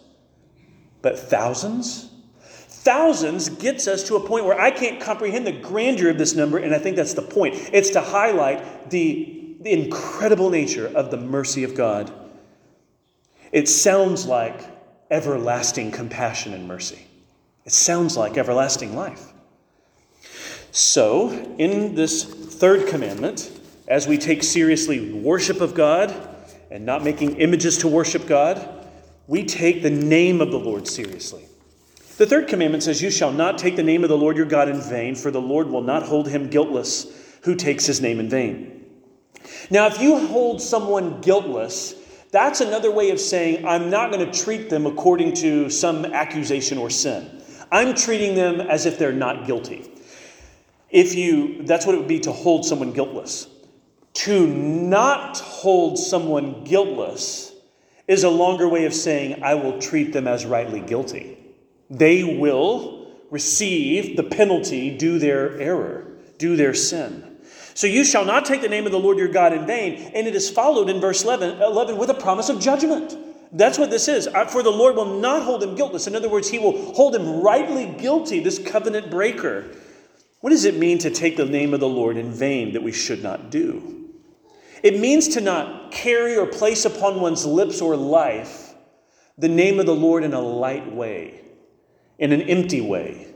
[1.03, 2.10] But thousands?
[2.81, 6.57] Thousands gets us to a point where I can't comprehend the grandeur of this number,
[6.57, 7.55] and I think that's the point.
[7.75, 12.11] It's to highlight the, the incredible nature of the mercy of God
[13.53, 14.63] It sounds like
[15.11, 17.07] everlasting compassion and mercy.
[17.67, 19.31] It sounds like everlasting life.
[20.73, 23.51] So, in this third commandment,
[23.89, 26.15] as we take seriously worship of God
[26.71, 28.87] and not making images to worship God,
[29.27, 31.45] we take the name of the Lord seriously.
[32.21, 34.69] The third commandment says, You shall not take the name of the Lord your God
[34.69, 37.07] in vain, for the Lord will not hold him guiltless
[37.45, 38.85] who takes his name in vain.
[39.71, 41.95] Now, if you hold someone guiltless,
[42.31, 46.77] that's another way of saying, I'm not going to treat them according to some accusation
[46.77, 47.43] or sin.
[47.73, 49.91] I'm treating them as if they're not guilty.
[50.91, 53.49] If you, that's what it would be to hold someone guiltless.
[54.13, 57.55] To not hold someone guiltless
[58.07, 61.39] is a longer way of saying, I will treat them as rightly guilty.
[61.91, 66.07] They will receive the penalty due their error,
[66.39, 67.39] due their sin.
[67.75, 70.13] So you shall not take the name of the Lord your God in vain.
[70.15, 73.17] And it is followed in verse 11, 11 with a promise of judgment.
[73.53, 74.27] That's what this is.
[74.29, 76.07] Uh, for the Lord will not hold him guiltless.
[76.07, 79.65] In other words, he will hold him rightly guilty, this covenant breaker.
[80.41, 82.93] What does it mean to take the name of the Lord in vain that we
[82.93, 84.09] should not do?
[84.83, 88.75] It means to not carry or place upon one's lips or life
[89.37, 91.41] the name of the Lord in a light way,
[92.21, 93.27] in an empty way,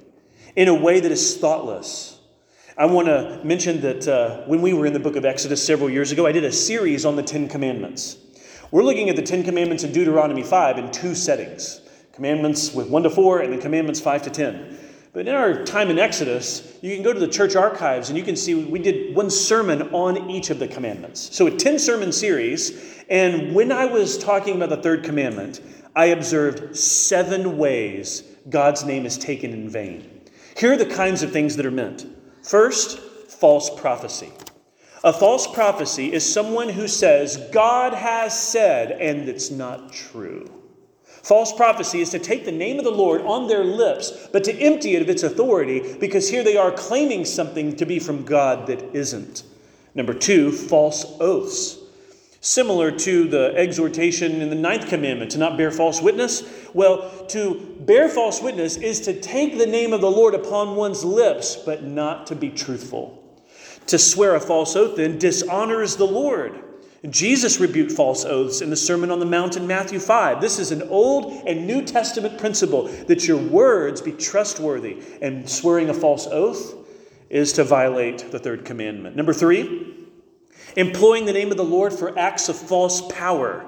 [0.54, 2.20] in a way that is thoughtless.
[2.76, 5.88] I want to mention that uh, when we were in the book of Exodus several
[5.88, 8.18] years ago, I did a series on the Ten Commandments.
[8.70, 11.80] We're looking at the Ten Commandments in Deuteronomy 5 in two settings
[12.12, 14.78] commandments with 1 to 4 and the commandments 5 to 10.
[15.12, 18.22] But in our time in Exodus, you can go to the church archives and you
[18.22, 21.34] can see we did one sermon on each of the commandments.
[21.34, 23.02] So a 10 sermon series.
[23.08, 25.60] And when I was talking about the third commandment,
[25.96, 30.20] I observed seven ways God's name is taken in vain.
[30.56, 32.06] Here are the kinds of things that are meant.
[32.42, 34.30] First, false prophecy.
[35.02, 40.50] A false prophecy is someone who says, God has said, and it's not true.
[41.04, 44.58] False prophecy is to take the name of the Lord on their lips, but to
[44.58, 48.66] empty it of its authority because here they are claiming something to be from God
[48.66, 49.42] that isn't.
[49.94, 51.78] Number two, false oaths.
[52.44, 56.42] Similar to the exhortation in the ninth commandment to not bear false witness.
[56.74, 61.02] Well, to bear false witness is to take the name of the Lord upon one's
[61.04, 63.18] lips, but not to be truthful.
[63.86, 66.62] To swear a false oath then dishonors the Lord.
[67.08, 70.42] Jesus rebuked false oaths in the Sermon on the Mount in Matthew 5.
[70.42, 75.88] This is an Old and New Testament principle that your words be trustworthy, and swearing
[75.88, 76.74] a false oath
[77.30, 79.16] is to violate the third commandment.
[79.16, 79.93] Number three,
[80.76, 83.64] employing the name of the Lord for acts of false power.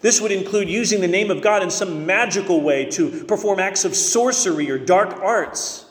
[0.00, 3.84] This would include using the name of God in some magical way to perform acts
[3.84, 5.86] of sorcery or dark arts.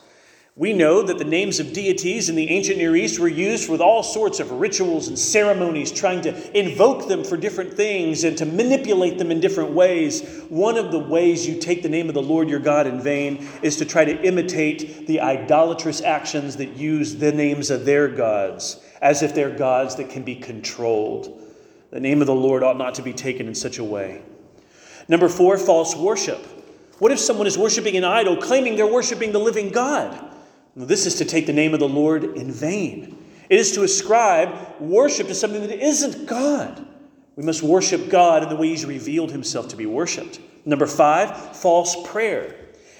[0.56, 3.80] We know that the names of deities in the ancient Near East were used with
[3.80, 8.44] all sorts of rituals and ceremonies, trying to invoke them for different things and to
[8.44, 10.42] manipulate them in different ways.
[10.48, 13.48] One of the ways you take the name of the Lord your God in vain
[13.62, 18.84] is to try to imitate the idolatrous actions that use the names of their gods
[19.00, 21.42] as if they're gods that can be controlled.
[21.90, 24.22] The name of the Lord ought not to be taken in such a way.
[25.08, 26.44] Number four, false worship.
[26.98, 30.30] What if someone is worshiping an idol, claiming they're worshiping the living God?
[30.76, 33.16] This is to take the name of the Lord in vain.
[33.48, 36.86] It is to ascribe worship to something that isn't God.
[37.36, 40.40] We must worship God in the way He's revealed Himself to be worshiped.
[40.64, 42.54] Number five, false prayer.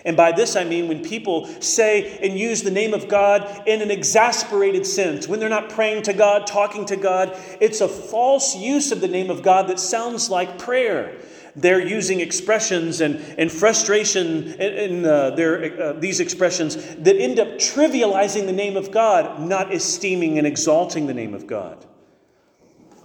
[0.05, 3.83] And by this I mean when people say and use the name of God in
[3.83, 8.57] an exasperated sense, when they're not praying to God, talking to God, it's a false
[8.57, 11.19] use of the name of God that sounds like prayer
[11.57, 17.49] they're using expressions and, and frustration in, uh, their, uh, these expressions that end up
[17.59, 21.85] trivializing the name of God, not esteeming and exalting the name of God.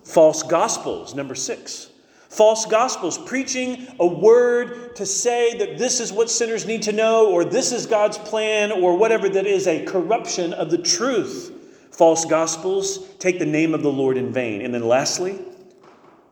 [0.04, 1.90] False gospels, number six.
[2.36, 7.32] False gospels, preaching a word to say that this is what sinners need to know,
[7.32, 11.54] or this is God's plan, or whatever that is, a corruption of the truth.
[11.92, 14.62] False gospels take the name of the Lord in vain.
[14.64, 15.40] And then lastly,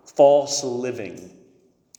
[0.03, 1.31] false living.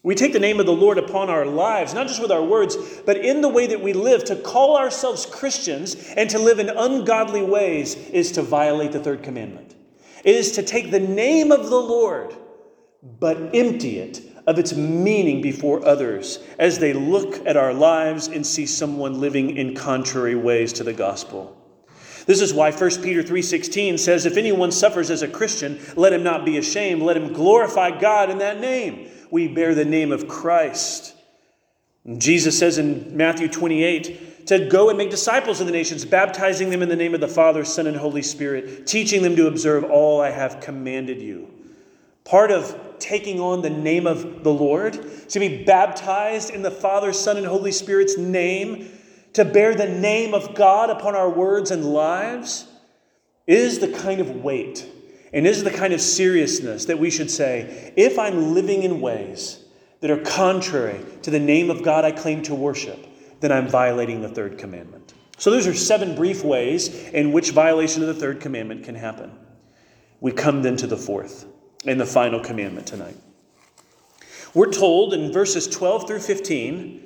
[0.02, 2.76] We take the name of the Lord upon our lives, not just with our words,
[3.06, 4.24] but in the way that we live.
[4.24, 9.22] To call ourselves Christians and to live in ungodly ways is to violate the third
[9.22, 9.74] commandment.
[10.24, 12.36] It is to take the name of the Lord,
[13.20, 18.46] but empty it of its meaning before others as they look at our lives and
[18.46, 21.56] see someone living in contrary ways to the gospel.
[22.26, 26.22] This is why 1 Peter 3:16 says if anyone suffers as a Christian, let him
[26.22, 30.28] not be ashamed, let him glorify God in that name we bear the name of
[30.28, 31.12] Christ.
[32.18, 36.82] Jesus says in Matthew 28 to go and make disciples of the nations, baptizing them
[36.82, 40.20] in the name of the Father, Son, and Holy Spirit, teaching them to observe all
[40.20, 41.48] I have commanded you.
[42.24, 47.12] Part of taking on the name of the Lord, to be baptized in the Father,
[47.12, 48.90] Son, and Holy Spirit's name,
[49.34, 52.66] to bear the name of God upon our words and lives,
[53.46, 54.88] is the kind of weight
[55.32, 59.64] and is the kind of seriousness that we should say, if I'm living in ways
[60.00, 63.06] that are contrary to the name of God I claim to worship,
[63.40, 65.12] then I'm violating the third commandment.
[65.36, 69.32] So, those are seven brief ways in which violation of the third commandment can happen.
[70.20, 71.46] We come then to the fourth
[71.86, 73.16] and the final commandment tonight.
[74.54, 77.00] We're told in verses 12 through 15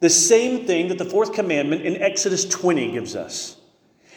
[0.00, 3.56] the same thing that the fourth commandment in Exodus 20 gives us.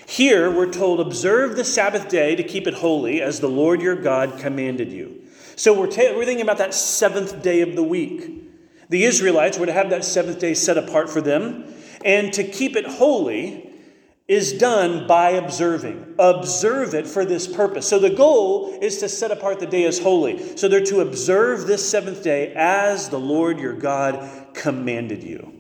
[0.08, 3.96] Here we're told, observe the Sabbath day to keep it holy as the Lord your
[3.96, 5.24] God commanded you.
[5.56, 8.44] So we're, ta- we're thinking about that seventh day of the week.
[8.90, 12.76] The Israelites were to have that seventh day set apart for them, and to keep
[12.76, 13.65] it holy
[14.28, 16.16] is done by observing.
[16.18, 17.88] Observe it for this purpose.
[17.88, 20.58] So the goal is to set apart the day as holy.
[20.58, 25.54] So they're to observe this seventh day as the Lord your God commanded you.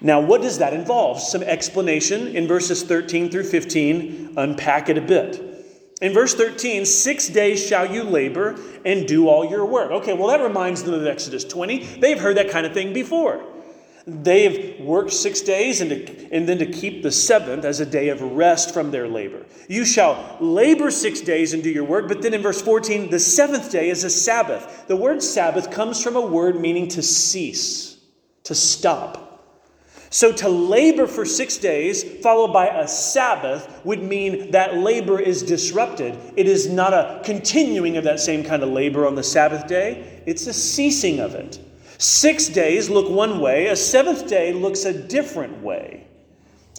[0.00, 1.20] Now, what does that involve?
[1.20, 4.34] Some explanation in verses 13 through 15.
[4.36, 5.44] Unpack it a bit.
[6.00, 9.90] In verse 13, six days shall you labor and do all your work.
[9.90, 11.98] Okay, well, that reminds them of Exodus 20.
[12.00, 13.44] They've heard that kind of thing before.
[14.08, 18.08] They've worked six days and, to, and then to keep the seventh as a day
[18.08, 19.44] of rest from their labor.
[19.68, 23.18] You shall labor six days and do your work, but then in verse 14, the
[23.18, 24.86] seventh day is a Sabbath.
[24.88, 27.98] The word Sabbath comes from a word meaning to cease,
[28.44, 29.28] to stop.
[30.08, 35.42] So to labor for six days, followed by a Sabbath, would mean that labor is
[35.42, 36.18] disrupted.
[36.34, 40.22] It is not a continuing of that same kind of labor on the Sabbath day,
[40.24, 41.60] it's a ceasing of it.
[41.98, 46.06] Six days look one way, a seventh day looks a different way.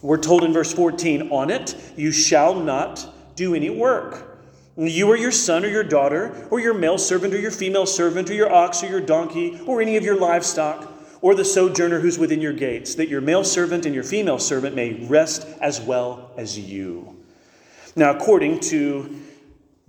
[0.01, 4.39] We're told in verse 14, On it you shall not do any work.
[4.77, 8.29] You or your son or your daughter, or your male servant or your female servant,
[8.29, 10.89] or your ox or your donkey, or any of your livestock,
[11.19, 14.73] or the sojourner who's within your gates, that your male servant and your female servant
[14.73, 17.17] may rest as well as you.
[17.97, 19.19] Now, according to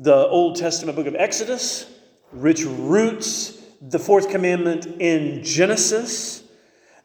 [0.01, 1.87] the Old Testament book of Exodus,
[2.33, 6.43] rich roots the fourth commandment in Genesis.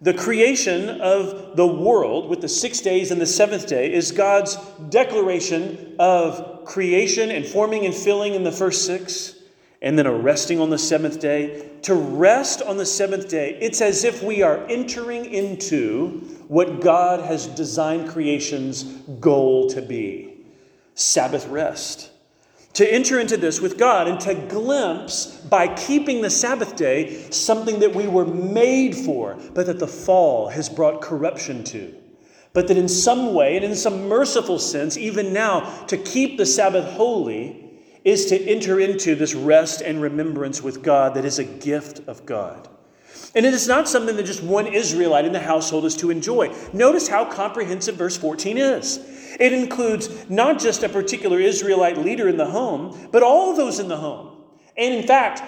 [0.01, 4.57] The creation of the world with the six days and the seventh day is God's
[4.89, 9.35] declaration of creation and forming and filling in the first six,
[9.81, 11.69] and then a resting on the seventh day.
[11.83, 16.19] To rest on the seventh day, it's as if we are entering into
[16.49, 20.45] what God has designed creation's goal to be
[20.93, 22.11] Sabbath rest
[22.75, 27.79] to enter into this with God and to glimpse, by keeping the Sabbath day, something
[27.79, 31.95] that we were made for, but that the fall has brought corruption to.
[32.53, 36.45] But that in some way, and in some merciful sense, even now, to keep the
[36.45, 37.61] Sabbath holy
[38.03, 42.25] is to enter into this rest and remembrance with God that is a gift of
[42.25, 42.69] God.
[43.35, 46.55] And it is not something that just one Israelite in the household is to enjoy.
[46.73, 48.99] Notice how comprehensive verse 14 is.
[49.39, 53.89] It includes not just a particular Israelite leader in the home, but all those in
[53.89, 54.41] the home.
[54.77, 55.41] And in fact,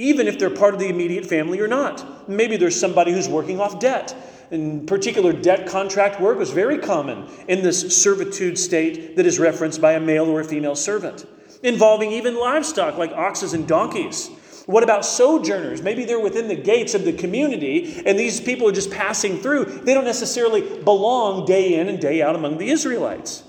[0.00, 2.28] even if they're part of the immediate family or not.
[2.28, 4.14] Maybe there's somebody who's working off debt.
[4.50, 9.80] In particular, debt contract work was very common in this servitude state that is referenced
[9.80, 11.26] by a male or a female servant,
[11.62, 14.30] involving even livestock like oxes and donkeys.
[14.70, 15.82] What about sojourners?
[15.82, 19.64] Maybe they're within the gates of the community and these people are just passing through.
[19.64, 23.42] They don't necessarily belong day in and day out among the Israelites.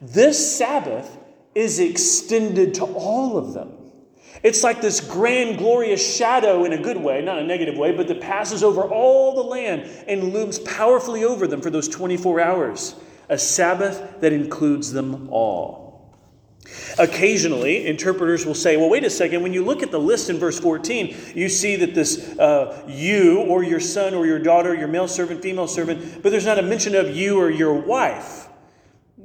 [0.00, 1.18] This Sabbath
[1.54, 3.72] is extended to all of them.
[4.42, 8.08] It's like this grand, glorious shadow in a good way, not a negative way, but
[8.08, 12.94] that passes over all the land and looms powerfully over them for those 24 hours.
[13.28, 15.83] A Sabbath that includes them all.
[16.98, 20.38] Occasionally, interpreters will say, well, wait a second, when you look at the list in
[20.38, 24.88] verse 14, you see that this uh, you or your son or your daughter, your
[24.88, 28.48] male servant, female servant, but there's not a mention of you or your wife.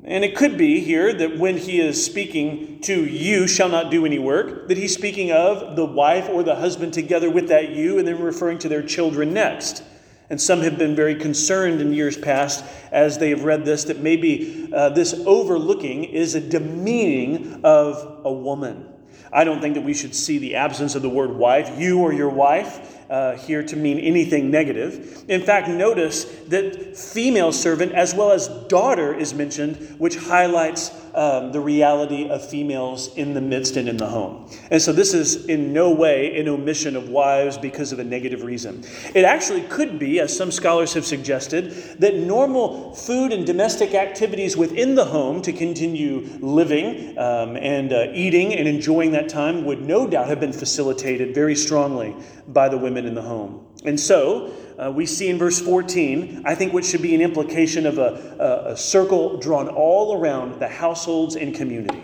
[0.03, 4.05] And it could be here that when he is speaking to you shall not do
[4.05, 7.99] any work, that he's speaking of the wife or the husband together with that you
[7.99, 9.83] and then referring to their children next.
[10.30, 13.99] And some have been very concerned in years past as they have read this that
[13.99, 18.86] maybe uh, this overlooking is a demeaning of a woman.
[19.32, 22.13] I don't think that we should see the absence of the word wife, you or
[22.13, 25.24] your wife, uh, here to mean anything negative.
[25.28, 31.51] In fact, notice that female servant as well as daughter is mentioned, which highlights um,
[31.51, 34.49] the reality of females in the midst and in the home.
[34.70, 38.43] And so this is in no way an omission of wives because of a negative
[38.43, 38.84] reason.
[39.14, 44.55] It actually could be, as some scholars have suggested, that normal food and domestic activities
[44.55, 49.82] within the home to continue living um, and uh, eating and enjoying that time would
[49.82, 52.16] no doubt have been facilitated very strongly
[52.53, 53.65] by the women in the home.
[53.85, 57.85] And so, uh, we see in verse 14, I think, what should be an implication
[57.85, 62.03] of a, a, a circle drawn all around the households and community.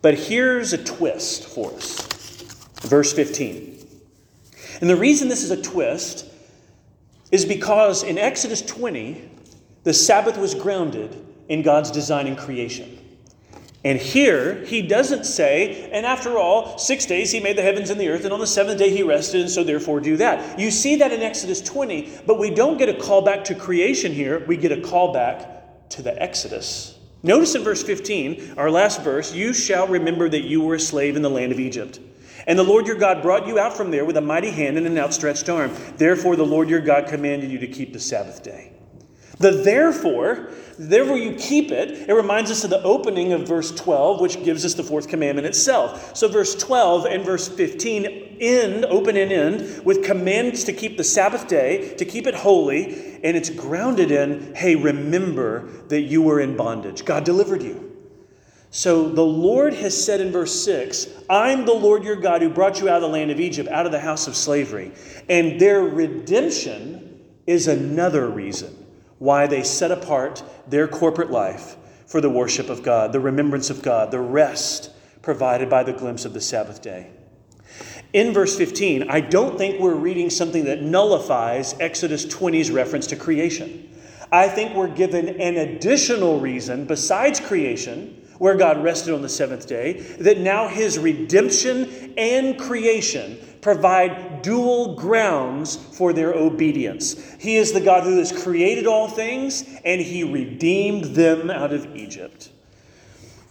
[0.00, 2.00] But here's a twist for us.
[2.82, 3.86] Verse 15.
[4.80, 6.26] And the reason this is a twist
[7.30, 9.30] is because in Exodus 20,
[9.84, 12.98] the Sabbath was grounded in God's design and creation.
[13.84, 18.00] And here, he doesn't say, and after all, six days he made the heavens and
[18.00, 20.58] the earth, and on the seventh day he rested, and so therefore do that.
[20.58, 24.12] You see that in Exodus 20, but we don't get a call back to creation
[24.12, 26.96] here, we get a call back to the Exodus.
[27.24, 31.16] Notice in verse 15, our last verse, you shall remember that you were a slave
[31.16, 31.98] in the land of Egypt.
[32.46, 34.86] And the Lord your God brought you out from there with a mighty hand and
[34.86, 35.72] an outstretched arm.
[35.96, 38.71] Therefore, the Lord your God commanded you to keep the Sabbath day.
[39.42, 44.20] The therefore, therefore you keep it, it reminds us of the opening of verse 12,
[44.20, 46.16] which gives us the fourth commandment itself.
[46.16, 51.02] So, verse 12 and verse 15 end, open and end, with commands to keep the
[51.02, 56.38] Sabbath day, to keep it holy, and it's grounded in, hey, remember that you were
[56.38, 57.04] in bondage.
[57.04, 57.88] God delivered you.
[58.70, 62.80] So the Lord has said in verse 6 I'm the Lord your God who brought
[62.80, 64.92] you out of the land of Egypt, out of the house of slavery.
[65.28, 68.81] And their redemption is another reason
[69.22, 73.80] why they set apart their corporate life for the worship of God, the remembrance of
[73.80, 74.90] God, the rest
[75.22, 77.08] provided by the glimpse of the Sabbath day.
[78.12, 83.16] In verse 15, I don't think we're reading something that nullifies Exodus 20's reference to
[83.16, 83.96] creation.
[84.32, 89.68] I think we're given an additional reason besides creation where God rested on the seventh
[89.68, 97.34] day, that now his redemption and creation provide dual grounds for their obedience.
[97.40, 101.96] He is the God who has created all things, and he redeemed them out of
[101.96, 102.50] Egypt.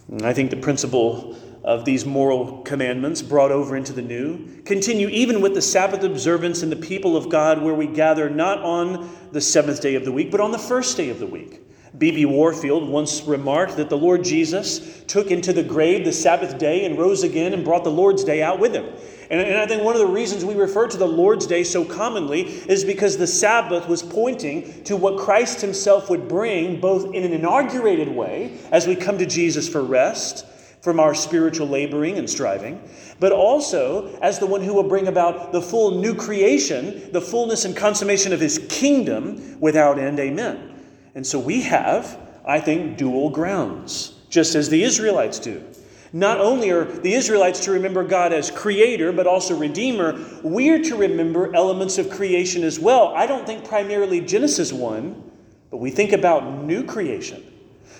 [0.08, 5.08] And I think the principle of these moral commandments brought over into the new continue
[5.08, 9.08] even with the Sabbath observance in the people of God, where we gather not on
[9.32, 11.60] the seventh day of the week, but on the first day of the week.
[11.96, 12.24] B.B.
[12.26, 16.98] Warfield once remarked that the Lord Jesus took into the grave the Sabbath day and
[16.98, 18.86] rose again and brought the Lord's day out with him.
[19.32, 21.86] And, and, I think one of the reasons we refer to the Lord's day so
[21.86, 27.24] commonly is because the Sabbath was pointing to what Christ himself would bring, both in
[27.24, 30.44] an inaugurated way, as we come to Jesus for rest
[30.82, 32.78] from our spiritual laboring and striving,
[33.20, 37.64] but also as the one who will bring about the full new creation, the fullness
[37.64, 40.20] and consummation of his kingdom without end.
[40.20, 40.74] Amen.
[41.14, 45.64] And so we have, I think, dual grounds, just as the Israelites do.
[46.12, 50.96] Not only are the Israelites to remember God as creator, but also redeemer, we're to
[50.96, 53.14] remember elements of creation as well.
[53.14, 55.30] I don't think primarily Genesis 1,
[55.70, 57.42] but we think about new creation.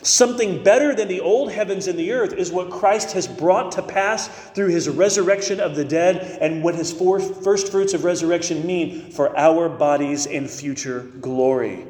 [0.02, 3.82] Something better than the old heavens and the earth is what Christ has brought to
[3.82, 9.10] pass through his resurrection of the dead and what his first fruits of resurrection mean
[9.12, 11.86] for our bodies in future glory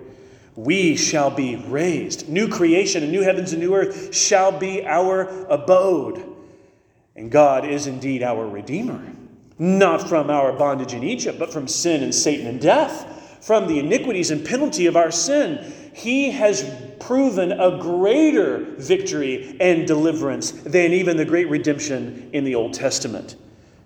[0.54, 2.28] we shall be raised.
[2.28, 6.24] New creation and new heavens and new earth shall be our abode.
[7.16, 9.02] And God is indeed our Redeemer,
[9.58, 13.78] not from our bondage in Egypt, but from sin and Satan and death, from the
[13.78, 15.72] iniquities and penalty of our sin.
[15.94, 22.54] He has proven a greater victory and deliverance than even the great redemption in the
[22.54, 23.36] Old Testament.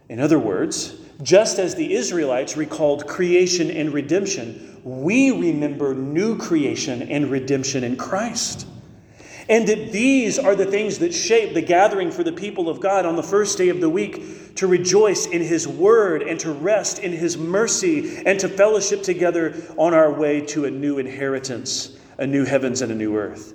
[0.08, 7.02] In other words, just as the Israelites recalled creation and redemption, we remember new creation
[7.02, 8.68] and redemption in Christ.
[9.48, 13.04] And that these are the things that shape the gathering for the people of God
[13.04, 17.00] on the first day of the week to rejoice in His word and to rest
[17.00, 22.26] in His mercy and to fellowship together on our way to a new inheritance, a
[22.26, 23.54] new heavens and a new earth.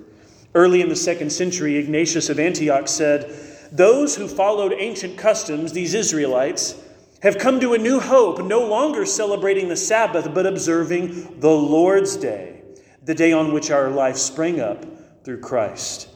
[0.54, 3.34] Early in the second century, Ignatius of Antioch said,
[3.72, 6.74] Those who followed ancient customs, these Israelites,
[7.22, 12.16] have come to a new hope, no longer celebrating the Sabbath, but observing the Lord's
[12.16, 12.62] Day,
[13.04, 14.84] the day on which our life sprang up
[15.24, 16.08] through Christ.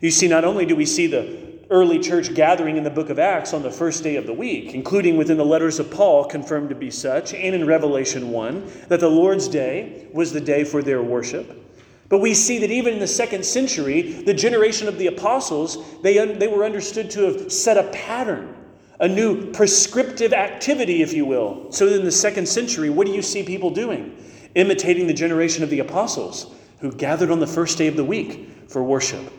[0.00, 3.18] You see, not only do we see the early church gathering in the book of
[3.18, 6.68] Acts on the first day of the week, including within the letters of Paul, confirmed
[6.68, 10.82] to be such, and in Revelation 1, that the Lord's Day was the day for
[10.82, 11.62] their worship.
[12.08, 16.24] But we see that even in the second century, the generation of the apostles, they,
[16.34, 18.54] they were understood to have set a pattern
[19.00, 21.70] a new prescriptive activity, if you will.
[21.72, 24.16] So in the second century, what do you see people doing?
[24.54, 28.48] Imitating the generation of the apostles who gathered on the first day of the week
[28.68, 29.32] for worship.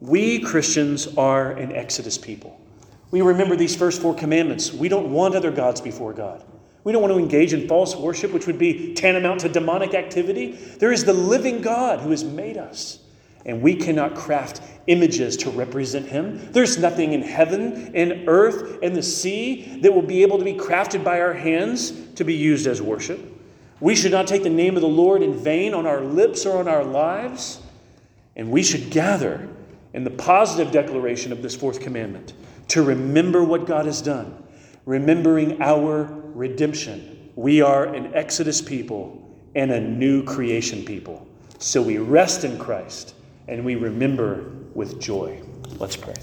[0.00, 2.60] We Christians are an Exodus people.
[3.10, 4.72] We remember these first four commandments.
[4.72, 6.44] We don't want other gods before God.
[6.84, 10.52] We don't want to engage in false worship, which would be tantamount to demonic activity.
[10.52, 12.98] There is the living God who has made us,
[13.48, 16.52] and we cannot craft images to represent him.
[16.52, 20.54] There's nothing in heaven and earth and the sea that will be able to be
[20.54, 23.18] crafted by our hands to be used as worship.
[23.80, 26.58] We should not take the name of the Lord in vain on our lips or
[26.58, 27.60] on our lives,
[28.36, 29.48] and we should gather
[29.94, 32.34] in the positive declaration of this fourth commandment
[32.68, 34.42] to remember what God has done,
[34.84, 37.30] remembering our redemption.
[37.34, 39.24] We are an Exodus people
[39.54, 41.26] and a new creation people.
[41.58, 43.14] So we rest in Christ
[43.48, 45.40] and we remember with joy.
[45.78, 46.14] Let's pray.